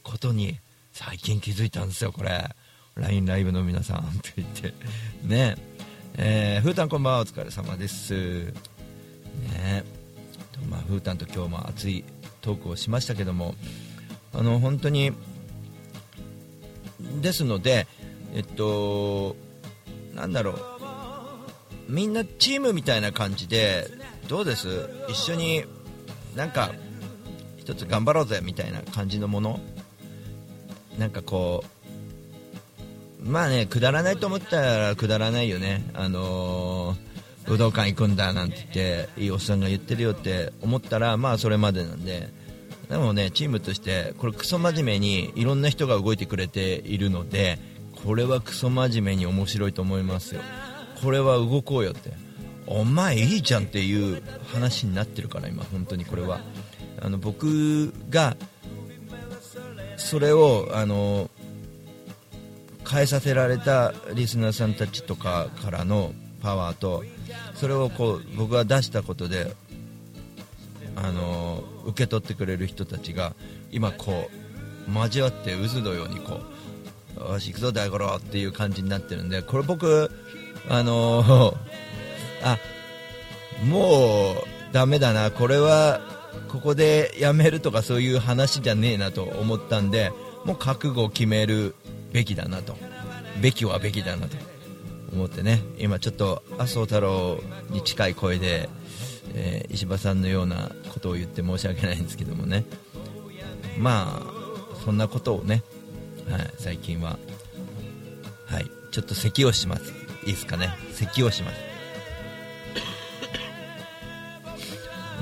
[0.04, 0.58] ことに
[0.94, 2.50] 最近気づいたんですよこれ。
[2.96, 4.74] LINE ライブの皆さんって言って。
[5.24, 5.56] ね。
[6.18, 8.14] えー、ふーたんこんばんはお疲れ様です。
[8.14, 9.84] ね。
[10.70, 12.04] まあ、ふーたんと今日も熱い
[12.42, 13.56] トークをしましたけども
[14.32, 15.12] あの本当に
[17.20, 17.88] ですので
[18.36, 19.36] えっと
[20.14, 20.56] なんだろう。
[21.90, 23.88] みんなチームみたいな感じで
[24.28, 24.88] どうです？
[25.10, 25.66] 一緒に
[26.36, 26.74] なんか
[27.58, 29.60] 一つ頑張ろうぜみたいな感じのもの？
[31.00, 31.81] なんかこう
[33.22, 35.90] まあねくだらないと思ったらくだらないよね。
[35.94, 37.12] あのー
[37.48, 42.30] 武道館行くんだなんて言っていいおっさんが言ってるよって思ったらまあそれまでなんで。
[42.88, 47.58] でもねチームとしてこれクソ真面目にいろんな人が動いてくれているので
[48.04, 50.42] これはクソ真面目に面白いと思いますよ。
[51.02, 52.12] これは動こうよって。
[52.68, 54.22] お前いいじゃんっていう
[54.54, 56.06] 話になってるから今本当に。
[56.06, 56.42] これは。
[57.02, 58.38] あの僕が
[59.98, 61.30] それをあの
[62.90, 67.04] 変えさせられたリスナーさんたちとかからのパワーと
[67.56, 69.56] それをこう僕が出したことで
[70.96, 73.34] あの受け取ってくれる人たちが
[73.72, 74.30] 今こ
[74.90, 76.40] う交わって渦のようにこ
[77.18, 80.12] うよし行くぞ大五郎っていう感じになってるんでこれ僕
[80.70, 81.56] あの
[82.44, 82.58] あ
[83.66, 86.02] もうダメだなこれは
[86.48, 90.12] ここでやめるとかそういう話じゃねえなと思ったんで
[90.46, 91.76] もう覚悟を決める。
[92.12, 92.76] べきだなと。
[93.42, 94.38] べきはべきだなと。
[95.14, 95.62] 思ってね。
[95.78, 98.70] 今ちょっと麻生太郎に近い声で、
[99.34, 102.66] えー石破さんのようなことを言って申し訳ないんですけどもね。
[103.78, 105.64] まあそんなことをね、
[106.30, 107.18] はい、最近は。
[108.46, 109.94] はいちょっと咳をします。
[110.26, 110.70] いいですかね。
[110.94, 111.72] 咳をします。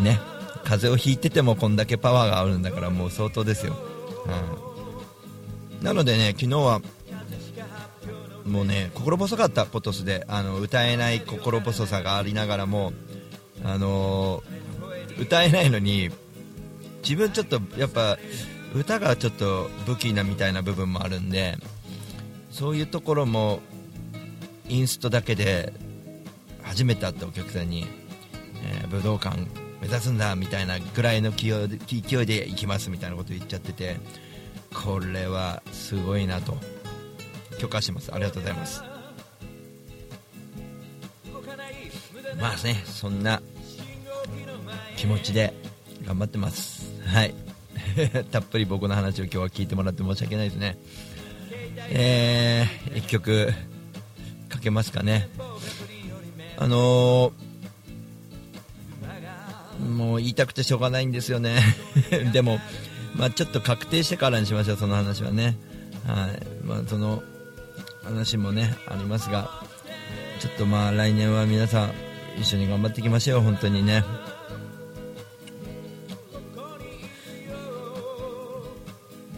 [0.01, 0.19] ね。
[0.63, 3.75] 風邪をひいててもこんだけパワーがあるんだからもう相当ですよ、
[4.27, 4.68] うん、
[5.81, 6.81] なのでね昨日は
[8.45, 12.93] もうね心細かったポトスであの歌えない心細さがありながらも
[13.63, 14.59] あのー
[15.19, 16.09] 歌えないのに
[17.03, 18.17] 自分ちょっとやっぱ
[18.73, 21.57] 歌がちょっと武器なみたいな部分もあるんで
[22.51, 23.59] そういうところも
[24.69, 25.73] インストだけで
[26.63, 27.85] 初めて会ったお客さんに、
[28.63, 29.37] えー武道館
[29.81, 33.97] 目指すんだみたいなぐらいの勢いで勢いで行きますみたいなこと言っちゃってて
[34.73, 36.57] これはすごいなと。
[37.59, 38.13] 許可します。
[38.13, 38.83] ありがとうございます。
[42.39, 43.41] まあねそんな
[44.95, 45.53] 気持ちで
[46.05, 46.93] 頑張ってます。
[47.05, 47.35] はい。
[48.31, 50.77] たっぷり僕の話を今日は聞いてもらって申し訳ないですね。
[51.91, 53.53] えー、1曲
[54.47, 55.29] かけますかね。
[56.57, 57.49] あのー
[59.79, 61.61] もう言いたくてしょうがないんですよね。
[62.33, 62.59] でも、
[63.15, 65.57] まあ、ちょっと確定してからにしましょうその話はね。
[66.07, 66.65] はい。
[66.65, 67.21] まあその
[68.03, 69.63] 話もねありますが
[70.39, 71.91] ちょっとまあ来年は皆さん
[72.39, 74.03] 一緒に頑張っていきましょう本当にね。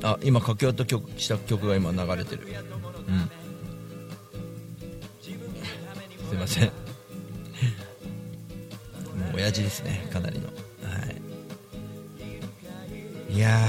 [0.03, 2.47] あ今かけようと曲した曲が今流れてる。
[3.07, 3.29] うん。
[5.21, 6.65] すいません。
[6.65, 6.71] も
[9.33, 10.49] う親父ですねかなりの。
[13.31, 13.67] いや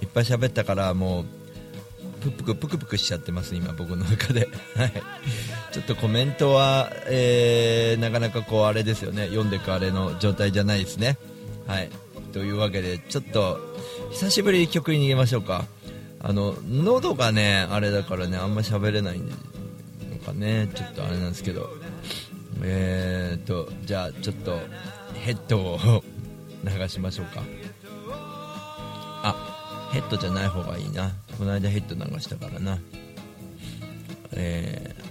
[0.00, 1.24] いっぱい喋ったからもう
[2.20, 4.48] プクプクプクプクしちゃってます今僕の中で。
[4.74, 4.92] はい。
[5.72, 9.26] ちょっとコメントは、えーなかなかこうあれですよね。
[9.26, 11.16] 読んでいくあれの状態じゃないですね。
[11.66, 11.90] はい。
[12.32, 13.60] というわけでちょっと
[14.10, 15.64] 久しぶりに曲に逃げましょうか。
[16.20, 19.26] あの喉がねあれだからねあんま喋れないの
[20.26, 20.68] かね。
[20.74, 21.70] ちょっとあれなんですけど。
[22.62, 24.58] えーとじゃあちょっと
[25.14, 26.02] ヘッドを
[26.64, 27.42] 流しましょうか。
[29.22, 31.12] あヘッドじゃない方がいいな。
[31.38, 32.78] この間ヘッド流したからな。
[34.32, 35.08] えー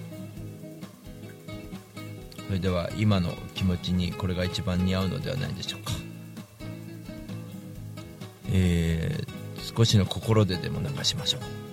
[2.47, 5.91] それでは今の気持ちにこれが一番似合うのではないでしょうか。
[8.51, 9.37] えー
[9.75, 11.41] 少しの心ででも流しましょう「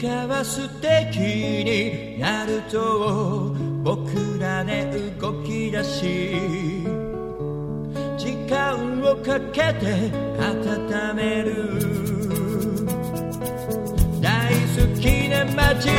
[0.00, 6.40] かは素敵になると僕らで動き出し
[8.16, 11.50] 時間をかけて温める。
[14.22, 15.90] 大好きな街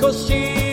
[0.00, 0.65] 少し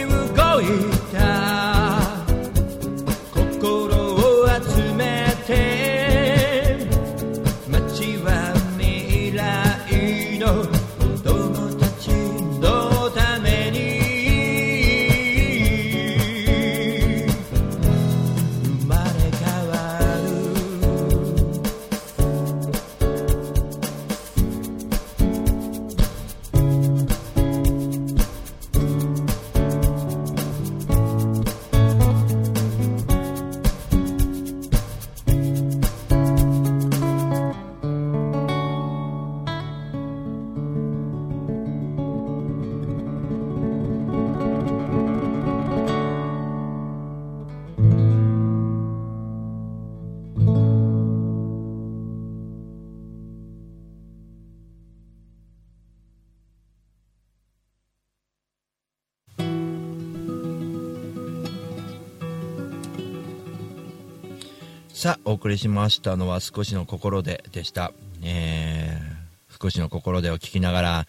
[65.04, 67.92] さあお送りしましたのは少しの心ででした、
[68.24, 71.08] えー少しの心でを聞きながら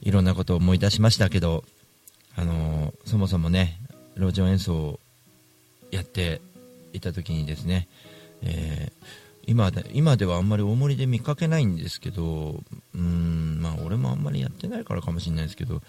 [0.00, 1.64] いろんなことを思い出しましたけど
[2.36, 3.80] あのーそもそもね
[4.16, 5.00] 路上演奏を
[5.90, 6.40] やって
[6.92, 7.88] いた時にですね、
[8.44, 9.06] えー
[9.48, 12.62] 今で今ではあんまり大盛りで見かけないんですけど
[12.94, 15.82] うんまあ俺もあんまりやってないからかもしれないですけど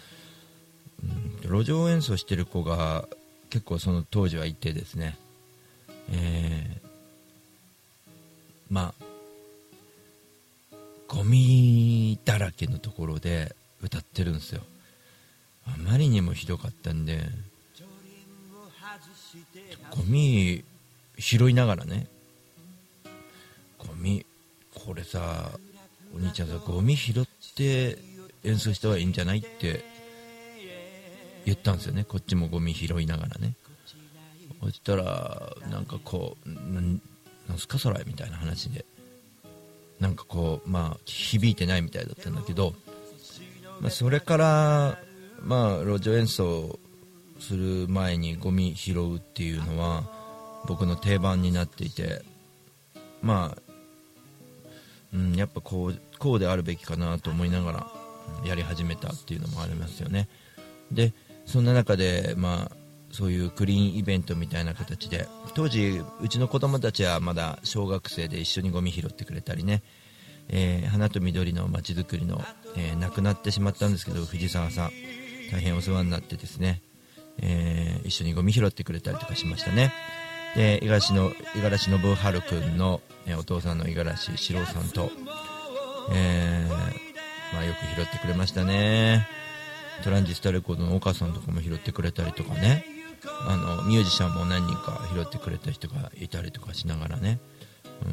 [1.04, 3.08] うん路上演奏してる子が
[3.52, 5.16] 結構その当時はいてですね、
[6.12, 6.77] え
[8.70, 9.08] まあ
[11.08, 14.62] ゴミだらけのところで歌ってるんですよ。
[15.66, 17.22] あまりにもひどかったんで
[19.92, 20.64] ゴミ
[21.18, 22.08] 拾いながらね
[23.78, 24.26] ゴミ
[24.74, 25.52] これさ
[26.16, 27.98] お兄ちゃんさゴミ拾って
[28.44, 29.84] 演奏した方がいいんじゃないって
[31.46, 32.04] 言ったんですよね。
[32.04, 33.54] こっちもゴミ拾いながらね。
[34.62, 36.50] そしたらなんかこう
[37.48, 37.80] なんすか？
[37.80, 38.04] それ？
[38.06, 38.86] みたいな話で。
[40.00, 42.76] なんかこうまあ響いてないみたいだったんだけど、
[43.82, 45.00] まあ、それから
[45.42, 46.80] まあ路上演奏
[47.40, 50.04] する前にゴミ拾うっていうのは
[50.68, 52.22] 僕の定番になっていて。
[53.20, 53.62] まあ、
[55.12, 57.88] うん、やっぱこうこうであるべきかなと思いながら
[58.46, 60.30] やり始めたっていうのもありますよね。
[60.92, 61.14] で
[61.48, 62.77] そんな中でまあ
[63.12, 69.82] そういうクリーンイベントみたいな形で当時うちの子供たちはまだ小学生で一緒にゴミ拾ってくれたりね、
[70.50, 72.44] えー花と緑のまちづくりの、
[72.76, 74.92] えー亡くなってしまったんですけど藤沢さん。
[75.52, 76.82] 大変お世話になってですね、
[77.42, 79.94] えー一緒にゴミ拾ってくれたりとかしましたね。
[80.56, 85.12] で五十嵐の五十嵐信春君の、えお父さんの五十嵐四郎さんと、
[86.14, 86.70] えー
[87.54, 89.28] まあ、よく拾ってくれましたね。
[90.04, 92.97] トランジスタレコードの岡さんとかも拾ってくれたりとかね。
[93.48, 97.40] あのミュージシャンも何人か拾ってくれた人がいたりとかしながらね、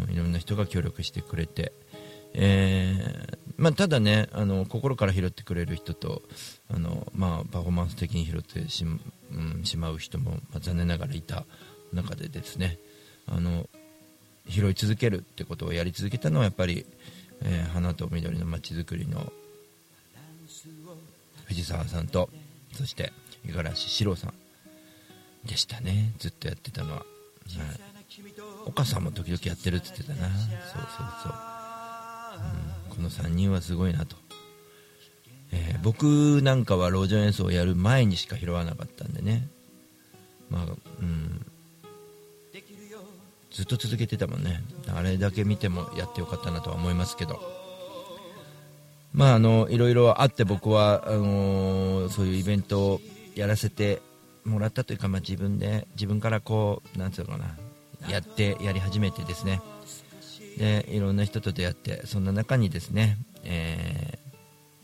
[0.09, 1.73] うん、いろんな人が協力してくれて、
[2.35, 6.23] えーまあ、ただねあの心から拾ってくれる人と
[6.71, 11.45] あの、まあ、パフォーマンス的に拾ってし,、うん、しまう人も、まあ、残念ながらいた
[11.93, 12.79] 中でですね。
[13.27, 13.69] あの
[14.47, 16.85] 拾い続けるってことをやり続けたのはやっぱり、
[17.43, 19.33] えー花と緑のまちづくりの
[21.47, 22.29] 藤沢さんと
[22.73, 23.13] そして
[23.47, 24.44] 五十嵐四郎さん。
[25.47, 26.13] でしたね。
[26.19, 27.07] ずっとやってたのは、はい、
[28.67, 30.29] 岡さんも時々やってるって言ってたな。
[30.29, 30.87] そうそう
[31.23, 31.33] そう、
[32.91, 34.17] うん、この3人はすごいなと、
[35.53, 39.49] えー僕なんかは路上演奏をやる前にしか拾わなかったんでね。
[40.49, 40.67] まあ
[41.01, 41.45] うん。
[43.51, 44.63] ずっと続けてたもんね。
[44.89, 47.41] あれだけ見てもやってよかったなとは思いますけど。
[49.13, 53.01] まああのいろいろあって僕はあのーそういうイベントを
[53.37, 54.01] やらせて
[54.45, 57.57] もらったというか、まあ、自分で自分からこうなんつうのかな
[58.09, 59.61] やってやり始めてですね。
[60.59, 64.19] でいろんな人と出会ってそんな中にですね、え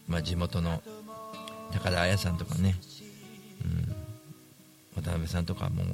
[0.09, 0.83] ーまあ、地元の
[1.73, 2.75] 高田彩さんとかね、
[3.65, 5.85] うん、渡辺さんとかも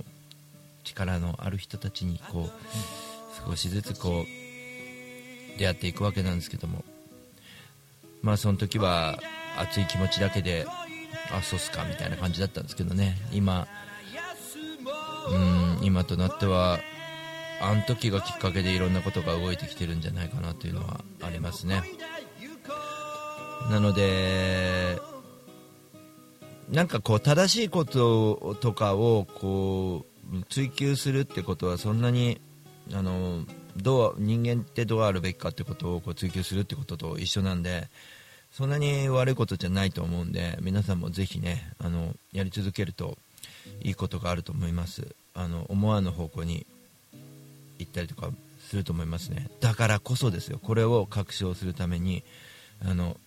[0.85, 6.85] 力のある人たちにこう少しずつこう出会っていくわけなんですけども。
[8.23, 9.21] まあその時は
[9.57, 10.67] 熱い気持ちだけで
[11.33, 13.17] あそうっすかみたいな感じだったんですけどね。
[13.33, 13.67] 今
[15.29, 16.79] うん今となっては
[17.61, 21.83] あの時がきっかけでいろんなことが動いてきてるんじゃないかなというのはありますね。
[23.71, 24.99] なので
[26.71, 32.41] なんかこう正しいこととかをこう追求するってことはそんなに
[32.93, 33.45] あの
[33.77, 37.89] どう人間ってどうあるべきかってことをこう追求するってことと一緒なんで
[38.57, 43.19] そんなに悪いことじゃないと思うんで皆さんもぜひねあのやり続けると
[43.83, 45.15] いいことがあると思います。
[45.35, 46.65] あの思わぬ方向に
[47.79, 48.31] 行ったりとか
[48.67, 49.51] すると思いますね。
[49.61, 50.59] だからこそですよ。
[50.59, 52.23] これを確証するために
[52.83, 53.19] あの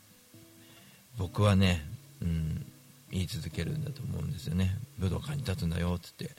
[1.19, 1.85] 僕はね、
[2.23, 2.65] うん、
[3.11, 4.79] 言い続けるんだと思うんですよね。
[4.97, 6.31] 武道館に立つんだよっつって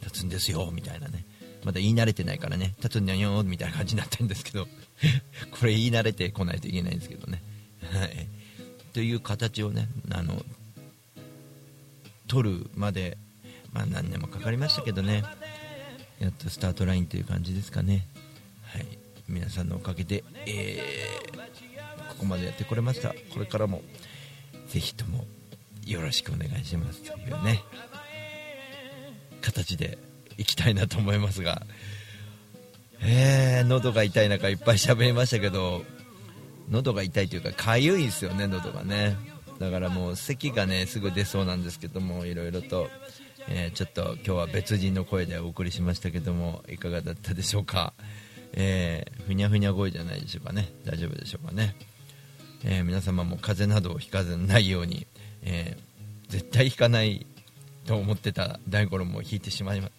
[0.00, 1.24] 立つんですよみたいなね。
[1.64, 4.68] まだ言い慣れてないからね立つんだよみたいな感じになってるんですけど
[5.58, 7.42] これ言い慣れてこないといけないんですけどね。
[7.92, 8.28] はい。
[8.92, 10.42] という形をねあの
[12.28, 13.16] 取るまで
[13.72, 15.22] まあ何年もかかりましたけどね。
[16.18, 18.06] やっとスタートラインという感じですかね。
[18.64, 18.86] はい。
[19.28, 21.42] 皆さんのおかげで、えー
[22.12, 23.08] ここまでやってこれました。
[23.08, 23.82] これからも
[24.68, 25.24] ぜひとも
[25.84, 27.64] よろしくお願いしますというね
[29.40, 29.98] 形で
[30.38, 31.62] いきたいなと思いますが。
[33.04, 35.82] えー、喉が痛い中いっぱい喋りましたけど
[36.72, 39.16] 喉が痛いというかかゆいですよね喉がね。
[39.60, 42.88] だからもう咳がねすぐ出そうなんですけどもいろいろと。
[43.48, 47.92] えーちょっと今日は別人の声でお送りしましたけどもいかがだったでしょうか、
[48.52, 50.72] えーふにゃふにゃ声じゃないでしょうかね。
[50.84, 51.74] 大丈夫でしょうかね、
[52.64, 55.08] えー皆様も風邪などをひかずないように、
[55.42, 55.76] え
[56.28, 57.26] 絶対ひかない
[57.84, 59.90] と思ってた大五郎も引いてしまいま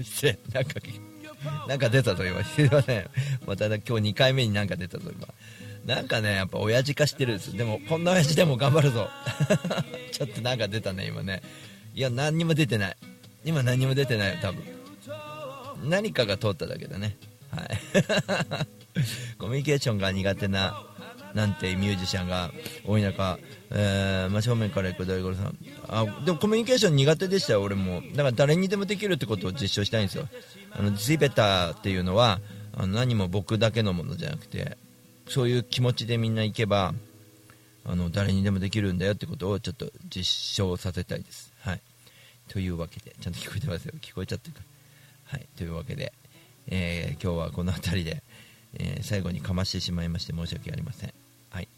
[0.00, 3.10] 失礼なんか出たと今すいません。
[3.44, 5.26] また今日2回目になんか出たと今
[5.86, 7.56] なんかねやっぱ親父化してるんです。
[7.56, 9.08] でもこんな親父でも頑張るぞ。
[10.12, 11.42] ちょっとなんか出たね今ね。
[11.94, 12.96] いや何にも出てない。
[13.44, 14.64] 今何にも出てないよ多分。
[15.84, 17.16] 何かが通っただけだね。
[17.50, 18.66] はい。
[19.38, 20.82] コミュニケーションが苦手な
[21.34, 22.50] なんてミュージシャンが
[22.84, 23.38] 多い中、
[23.70, 25.56] えー真正面から行く大五郎さん。
[25.88, 28.02] あでもコミュニケーション苦手でしたよ俺も。
[28.10, 30.28] だから誰にでもできるってことを実証したいんですよ。
[30.72, 32.40] あの地べたっていうのは
[32.74, 34.76] あの何も僕だけのものじゃなくて
[35.28, 36.94] そういう気持ちでみんな行けば
[37.84, 41.52] あの誰にでもできるんだよってことをちょっと実証させたいです。
[41.60, 41.80] はい。
[42.48, 43.94] というわけでちゃんと聞こえてますよ。
[44.00, 44.60] 聞こえちゃってるか。
[45.32, 45.46] らはい。
[45.56, 46.12] というわけで、
[46.68, 48.22] えー今日はこの辺りで、
[48.78, 51.14] えー最後にかましてしまいまして申し訳ありません。
[51.50, 51.68] はい。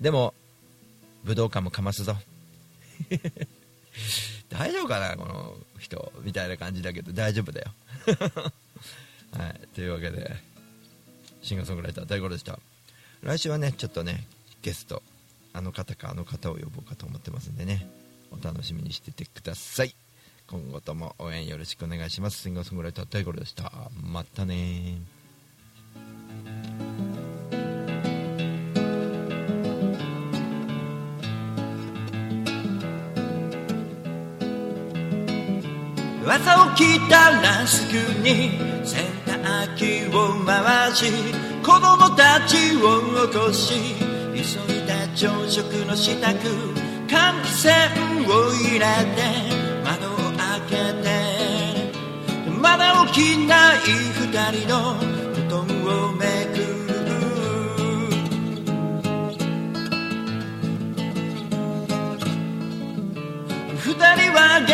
[0.00, 0.34] でも
[1.24, 2.16] 武道館もかますぞ。
[4.50, 6.12] 大丈夫かなこの人。
[6.22, 7.72] みたいな感じだけど大丈夫だよ。
[9.38, 9.60] はい。
[9.74, 10.51] というわけで。
[11.42, 12.58] シンガーソングライター大五郎でした。
[13.22, 14.24] 来週はねちょっとね
[14.62, 15.02] ゲスト
[15.52, 17.86] あの方かあの方を呼ぼうかと思ってますんでね
[18.30, 19.94] お楽しみにしててください。
[20.48, 22.42] 今後とも応援よろしくお願いします。
[22.42, 23.72] シンガーソングライター大五郎でした。
[24.02, 24.98] またね
[36.24, 38.52] 朝起きたらすぐに
[38.84, 41.06] 洗濯機を回し
[41.62, 43.94] 子供たちを起こし
[44.34, 44.40] 急
[44.72, 46.26] いだ朝食の支度
[47.08, 49.20] 換気扇を入れて
[49.84, 51.06] 窓を開けて
[52.60, 54.30] まだ起きない二
[54.60, 56.82] 人の布団をめくる。
[63.78, 64.70] 二人は元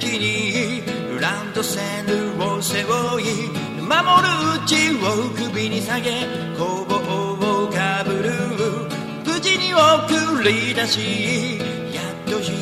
[0.00, 0.82] 気に
[1.20, 3.59] ランドセルを背負い
[3.90, 4.28] 守る
[4.62, 6.24] うちを首に下げ
[6.56, 8.30] 工房をかぶる。
[9.26, 11.58] 無事に送り出し
[11.92, 12.52] やっと一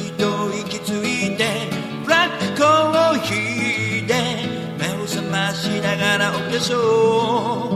[0.64, 1.44] 息ついて
[2.02, 4.14] ブラックコーヒーで
[4.78, 7.67] 目を覚ましながらお化粧